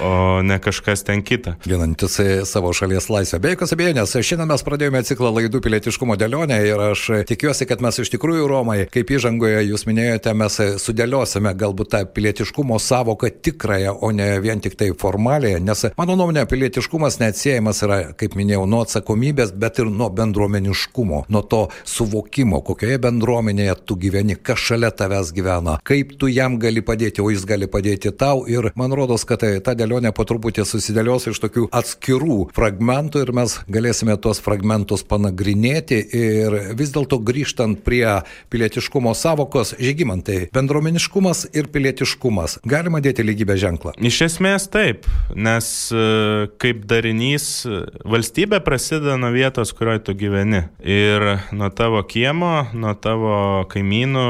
o 0.05 0.41
ne 0.45 0.59
kažkas 0.63 1.05
ten 1.07 1.23
kita. 1.27 1.57
Ginantis 1.67 2.19
savo 2.49 2.73
šalies 2.77 3.09
laisvę. 3.13 3.41
Be 3.43 3.55
jokios 3.55 3.75
abejonės, 3.77 4.17
šiandien 4.19 4.51
mes 4.53 4.65
pradėjome 4.67 5.03
ciklą 5.07 5.33
laidų 5.37 5.63
pilietiškumo 5.65 6.17
dėlionę 6.21 6.61
ir 6.67 6.85
aš 6.91 7.05
tikiuosi, 7.29 7.69
kad 7.69 7.83
mes 7.85 8.01
iš 8.03 8.13
tikrųjų 8.15 8.49
Romai, 8.51 8.79
kaip 8.93 9.11
įžangoje 9.15 9.65
jūs 9.69 9.87
minėjote, 9.89 10.35
mes 10.39 10.61
sudėliosime 10.83 11.55
galbūt 11.59 11.93
tą 11.95 12.03
pilietiškumo 12.15 12.79
savoką 12.83 13.31
tikrąją, 13.45 13.95
o 14.05 14.13
ne 14.15 14.31
vien 14.45 14.61
tik 14.65 14.77
tai 14.79 14.91
formaliąją, 14.99 15.61
nes 15.65 15.85
mano 15.99 16.17
nuomonė, 16.19 16.45
pilietiškumas 16.51 17.21
neatsiejamas 17.23 17.83
yra, 17.87 17.99
kaip 18.19 18.37
minėjau, 18.39 18.67
nuo 18.71 18.83
atsakomybės, 18.87 19.55
bet 19.59 19.81
ir 19.83 19.91
nuo 19.93 20.11
bendruomeniškumo, 20.15 21.25
nuo 21.29 21.43
to 21.51 21.63
suvokimo 21.89 22.58
supratimo, 22.59 22.63
kokioje 22.63 22.99
bendruomenėje 22.99 23.75
tu 23.87 23.97
gyveni, 23.97 24.37
kas 24.37 24.59
šalia 24.59 24.91
tavęs 24.91 25.33
gyvena, 25.33 25.79
kaip 25.85 26.19
tu 26.19 26.29
jam 26.29 26.59
gali 26.59 26.83
padėti, 26.83 27.21
o 27.23 27.31
jis 27.31 27.45
gali 27.45 27.67
padėti 27.67 28.11
tau. 28.13 28.47
Ir 28.47 28.73
man 28.77 28.93
rodos, 28.93 29.25
kad 29.25 29.41
tai, 29.41 29.61
ta 29.61 29.75
dėlionė 29.75 30.13
po 30.13 30.25
truputį 30.25 30.65
susidėlios 30.65 31.29
iš 31.29 31.39
tokių 31.41 31.69
atskirų 31.73 32.51
fragmentų 32.55 33.23
ir 33.23 33.33
mes 33.33 33.59
galėsime 33.69 34.17
tuos 34.21 34.41
fragmentus 34.41 35.05
panagrinėti. 35.05 36.01
Ir 36.13 36.75
vis 36.79 36.93
dėlto 36.93 37.19
grįžtant 37.19 37.83
prie 37.85 38.23
pilietiškumo 38.51 39.15
savokos, 39.15 39.75
žygimantai, 39.79 40.49
bendruomeniškumas 40.53 41.49
ir 41.55 41.71
pilietiškumas. 41.73 42.61
Galima 42.67 43.01
dėti 43.01 43.25
lygybę 43.27 43.59
ženklą. 43.59 43.95
Iš 43.99 44.23
esmės 44.29 44.69
taip, 44.71 45.07
nes 45.35 45.91
e, 45.93 46.49
kaip 46.61 46.85
darinys 46.89 47.67
valstybė 48.05 48.61
prasideda 48.65 49.19
nuo 49.21 49.33
vietos, 49.35 49.73
kurioje 49.77 50.05
tu 50.09 50.17
gyveni. 50.19 50.65
Ir 50.83 51.29
nuo 51.55 51.71
tavo 51.75 52.03
kiemo, 52.09 52.48
nuo 52.73 52.95
tavo 52.99 53.35
kaimynų, 53.73 54.27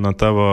nuo 0.00 0.12
tavo 0.18 0.48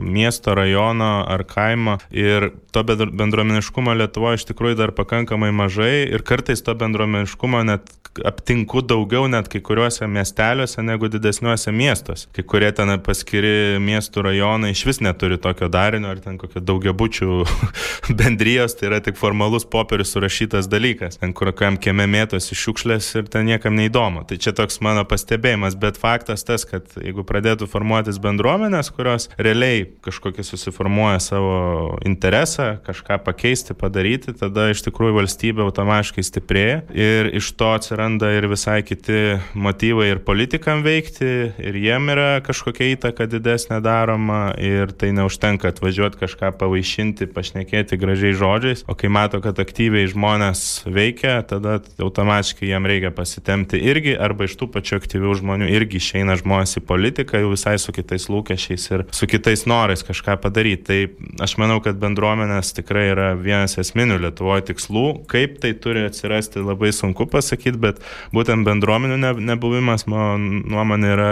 miesto, 0.00 0.54
rajono 0.58 1.12
ar 1.28 1.44
kaimo. 1.48 1.98
Ir 2.14 2.50
to 2.72 2.84
bendruomeniškumo 2.88 3.94
Lietuvoje 3.98 4.40
iš 4.40 4.48
tikrųjų 4.52 4.78
dar 4.82 4.94
pakankamai 4.96 5.50
mažai 5.54 6.08
ir 6.08 6.24
kartais 6.26 6.64
to 6.64 6.74
bendruomeniškumo 6.78 7.64
net 7.68 7.92
aptinku 8.24 8.82
daugiau 8.82 9.26
net 9.30 9.48
kai 9.52 9.60
kuriuose 9.64 10.06
miesteliuose 10.10 10.82
negu 10.82 11.08
didesniuose 11.12 11.72
miestuose. 11.74 12.28
Kai 12.34 12.44
kurie 12.50 12.70
ten 12.74 12.90
paskiri 13.04 13.78
miestų 13.82 14.24
rajonai 14.28 14.72
iš 14.74 14.84
vis 14.88 15.00
neturi 15.04 15.38
tokio 15.42 15.68
darinio 15.72 16.10
ar 16.12 16.22
ten 16.22 16.38
kokio 16.40 16.62
daugiabučių 16.64 17.38
bendrijos, 18.20 18.76
tai 18.78 18.90
yra 18.90 19.00
tik 19.04 19.18
formalus 19.20 19.66
popierius 19.70 20.14
surašytas 20.14 20.70
dalykas, 20.70 21.20
ten 21.22 21.34
kur 21.36 21.52
kokiam 21.52 21.78
kieme 21.80 22.08
mėtosi 22.10 22.58
šiukšlės 22.58 23.10
ir 23.20 23.30
ten 23.32 23.48
niekam 23.48 23.76
neįdomu. 23.78 24.24
Tai 24.28 24.40
čia 24.40 24.54
toks 24.56 24.82
mano 24.84 25.04
pastebėjimas, 25.08 25.78
bet 25.78 26.00
faktas 26.00 26.27
tas, 26.48 26.64
kad 26.68 26.90
jeigu 26.98 27.24
pradėtų 27.26 27.68
formuotis 27.70 28.18
bendruomenės, 28.22 28.90
kurios 28.94 29.28
realiai 29.38 29.86
kažkokį 30.04 30.44
susiformuoja 30.44 31.20
savo 31.22 31.58
interesą, 32.06 32.74
kažką 32.84 33.20
pakeisti, 33.24 33.76
padaryti, 33.78 34.34
tada 34.36 34.68
iš 34.72 34.82
tikrųjų 34.86 35.18
valstybė 35.20 35.64
automatiškai 35.66 36.24
stiprėja. 36.26 36.80
Ir 36.92 37.30
iš 37.38 37.52
to 37.58 37.70
atsiranda 37.76 38.30
ir 38.36 38.48
visai 38.50 38.80
kiti 38.86 39.38
motyvai 39.54 40.10
ir 40.12 40.22
politikam 40.24 40.84
veikti, 40.86 41.30
ir 41.58 41.78
jiem 41.78 42.10
yra 42.12 42.28
kažkokia 42.44 42.92
įtaka 42.94 43.28
didesnė 43.30 43.80
daroma 43.84 44.52
ir 44.60 44.92
tai 44.98 45.12
neužtenka 45.16 45.72
atvažiuoti 45.72 46.20
kažką 46.20 46.52
pavaišinti, 46.60 47.30
pašnekėti 47.34 47.98
gražiai 48.00 48.36
žodžiais, 48.38 48.84
o 48.88 48.96
kai 48.98 49.10
mato, 49.12 49.40
kad 49.44 49.58
aktyviai 49.60 50.08
žmonės 50.10 50.84
veikia, 50.88 51.40
tada 51.48 51.78
automatiškai 51.98 52.70
jiem 52.70 52.88
reikia 52.88 53.12
pasitemti 53.14 53.80
irgi 53.90 54.16
arba 54.18 54.48
iš 54.48 54.56
tų 54.60 54.70
pačių 54.74 54.98
aktyvių 55.00 55.34
žmonių 55.42 55.70
irgi 55.72 56.02
išeina 56.18 56.36
žmonės 56.38 56.78
į 56.78 56.84
politiką 56.86 57.38
jau 57.38 57.52
visai 57.52 57.76
su 57.78 57.92
kitais 57.94 58.28
lūkesčiais 58.28 58.86
ir 58.90 59.04
su 59.14 59.26
kitais 59.30 59.64
norais 59.66 60.02
kažką 60.02 60.38
padaryti. 60.42 60.84
Tai 60.88 61.44
aš 61.44 61.56
manau, 61.60 61.80
kad 61.84 61.98
bendruomenės 62.00 62.74
tikrai 62.76 63.08
yra 63.12 63.34
vienas 63.38 63.78
esminių 63.78 64.18
Lietuvoje 64.24 64.68
tikslų. 64.72 65.24
Kaip 65.30 65.58
tai 65.62 65.74
turi 65.78 66.04
atsirasti, 66.08 66.62
labai 66.64 66.90
sunku 66.92 67.28
pasakyti, 67.30 67.78
bet 67.78 68.02
būtent 68.34 68.66
bendruomenių 68.66 69.18
ne, 69.20 69.32
nebuvimas, 69.52 70.06
mano 70.10 70.38
nuomonė, 70.38 71.12
yra, 71.14 71.30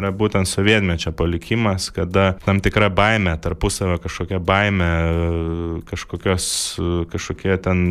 yra 0.00 0.12
būtent 0.12 0.48
sovietmečio 0.48 1.12
palikimas, 1.16 1.90
kada 1.94 2.32
tam 2.44 2.62
tikra 2.64 2.90
baime, 2.90 3.36
tarpusavio 3.42 3.98
kažkokia 4.02 4.40
baime, 4.42 4.90
kažkokios, 5.88 6.48
kažkokie 7.12 7.58
ten, 7.62 7.84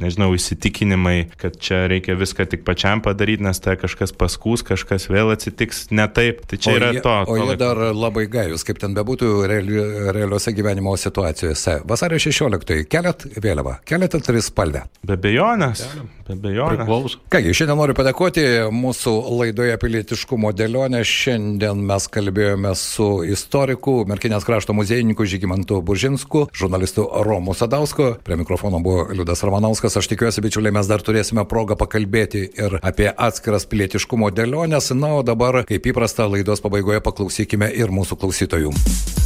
nežinau, 0.00 0.32
įsitikinimai, 0.36 1.30
kad 1.40 1.58
čia 1.62 1.86
reikia 1.90 2.18
viską 2.18 2.48
tik 2.50 2.66
pačiam 2.66 3.02
padaryti, 3.04 3.44
nes 3.46 3.60
tai 3.62 3.76
kažkas 3.80 4.12
paskūs, 4.16 4.66
kažkas 4.66 5.08
vėl 5.12 5.32
atsitiks 5.36 5.86
ne 5.94 6.08
taip. 6.08 6.42
Tai 6.50 6.58
čia 6.58 6.72
o 6.72 6.80
yra 6.80 6.90
jie, 6.96 7.04
to. 7.04 7.14
O 7.30 7.38
jie 7.38 7.56
dar 7.60 7.80
labai 7.94 8.26
gajus, 8.32 8.64
kaip 8.66 8.80
ten 8.82 8.96
bebūtų 8.96 9.30
reali, 9.50 9.80
realiuose 10.16 10.54
gyvenimo 10.56 10.96
situacijose. 11.00 11.80
Vasario 11.88 12.20
16 12.22 12.84
keliat 12.90 13.28
vėliavą, 13.36 13.78
keliat 13.86 14.18
tris 14.26 14.50
spalvę. 14.50 14.86
Be 15.06 15.18
bejonės. 15.20 15.84
Be 16.26 16.34
bejonės. 16.42 17.16
Kągi, 17.30 17.52
šiandien 17.54 17.78
noriu 17.78 17.94
padėkoti 17.96 18.44
mūsų 18.74 19.12
laidoje 19.40 19.76
pilietiškumo 19.82 20.50
dėlionė. 20.56 21.02
Šiandien 21.06 21.82
mes 21.86 22.08
kalbėjome 22.10 22.72
su 22.78 23.08
istoriku, 23.30 24.00
Merkinės 24.10 24.46
krašto 24.46 24.74
muziejininku 24.76 25.26
Žygimantu 25.28 25.80
Bužinsku, 25.86 26.46
žurnalistu 26.56 27.06
Romu 27.26 27.54
Sadausku. 27.54 28.14
Prie 28.26 28.38
mikrofono 28.40 28.80
buvo 28.82 29.06
Liudas 29.12 29.44
Ramanauskas. 29.46 29.98
Aš 30.00 30.10
tikiuosi, 30.10 30.42
bičiuliai, 30.44 30.74
mes 30.74 30.90
dar 30.90 31.04
turėsime 31.06 31.46
progą 31.48 31.78
pakalbėti 31.78 32.42
ir 32.58 32.78
apie 32.82 33.08
atskiras 33.10 33.68
pilietiškumo 33.70 34.32
dėlionės. 34.34 34.90
Na, 34.98 35.12
o 35.18 35.22
dabar, 35.26 35.62
kaip 35.68 35.88
įprasta, 35.92 36.28
laidos 36.30 36.62
pabaigoje 36.64 37.02
paklausykime 37.04 37.70
ir 37.76 37.92
mūsų 37.94 38.18
klausytojų. 38.22 38.74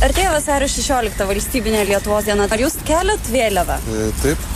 Artėja 0.04 0.32
vasario 0.32 0.70
16 0.72 1.28
valstybinė 1.28 1.84
Lietuvos 1.92 2.28
diena. 2.28 2.48
Ar 2.50 2.64
jūs 2.64 2.80
keliat 2.88 3.30
vėliavą? 3.32 3.76
E, 3.92 4.08
taip. 4.24 4.48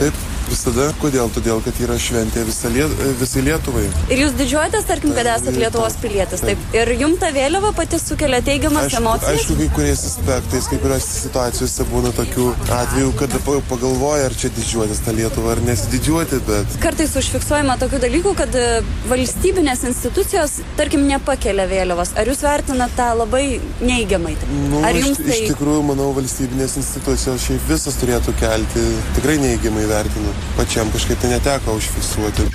Taip. 0.00 0.27
Visada. 0.48 0.88
Kodėl? 1.02 1.28
Todėl, 1.34 1.60
kad 1.64 1.76
yra 1.84 1.96
šventė 2.00 2.42
visa 2.48 2.70
liet, 2.72 2.92
visai 3.20 3.42
Lietuvai. 3.46 3.84
Ir 4.08 4.22
jūs 4.24 4.34
didžiuojatės, 4.38 4.86
tarkim, 4.88 5.12
kad 5.16 5.28
esate 5.28 5.54
Lietuvos 5.58 5.96
pilietis. 6.02 6.42
Taip. 6.44 6.62
Ir 6.76 6.92
jums 6.98 7.20
ta 7.20 7.30
vėliava 7.34 7.74
pati 7.76 8.00
sukelia 8.00 8.40
teigiamas 8.44 8.88
aišku, 8.88 9.02
emocijas? 9.02 9.34
Aišku, 9.34 9.56
kai 9.60 9.68
kuriais 9.76 10.04
aspektais, 10.08 10.68
kai 10.70 10.78
kuriuose 10.82 11.10
situacijose 11.24 11.86
būna 11.92 12.12
tokių 12.16 12.48
atvejų, 12.78 13.12
kad 13.20 13.36
pagalvoja, 13.68 14.28
ar 14.28 14.36
čia 14.38 14.50
didžiuotis 14.56 15.02
tą 15.04 15.14
Lietuvą, 15.18 15.54
ar 15.56 15.62
nesididžiuoti, 15.66 16.40
bet... 16.48 16.78
Kartais 16.82 17.14
užfiksuojama 17.20 17.78
tokių 17.82 18.02
dalykų, 18.06 18.34
kad 18.38 18.58
e, 18.58 18.66
valstybinės 19.10 19.84
institucijos, 19.90 20.58
tarkim, 20.80 21.04
nepakelia 21.10 21.68
vėliavos. 21.70 22.14
Ar 22.18 22.30
jūs 22.30 22.44
vertinate 22.46 22.96
tą 22.98 23.10
labai 23.18 23.44
neigiamai? 23.82 24.36
Nu, 24.72 24.82
ar 24.86 24.96
iš, 24.96 25.10
jums 25.10 25.22
tai... 25.22 25.38
iš 25.42 25.52
tikrųjų, 25.52 25.84
manau, 25.92 26.10
valstybinės 26.16 26.78
institucijos 26.82 27.48
šiaip 27.48 27.68
visas 27.70 27.98
turėtų 28.00 28.36
kelti. 28.40 28.86
Tikrai 29.18 29.38
neigiamai 29.42 29.86
vertinu. 29.90 30.37
Pačiam 30.56 30.90
kažkaip 30.92 31.20
tai 31.22 31.30
neteko 31.34 31.76
užfiksuoti. 31.78 32.48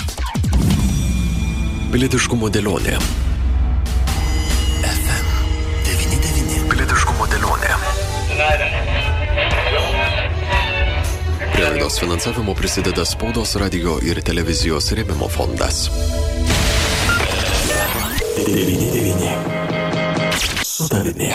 Pilietiškumo 1.93 2.50
dėlionė. 2.54 2.98
FM99. 4.89 6.63
Pilietiškumo 6.72 7.28
dėlionė. 7.32 7.72
Prie 11.54 11.67
laidos 11.69 12.00
finansavimo 12.02 12.56
prisideda 12.58 13.06
spaudos, 13.06 13.56
radio 13.62 14.00
ir 14.02 14.24
televizijos 14.26 14.89
rėmimo 14.98 15.30
fondas. 15.30 15.86
99. 18.48 19.38
Su 20.63 20.89
tavimi. 20.89 21.32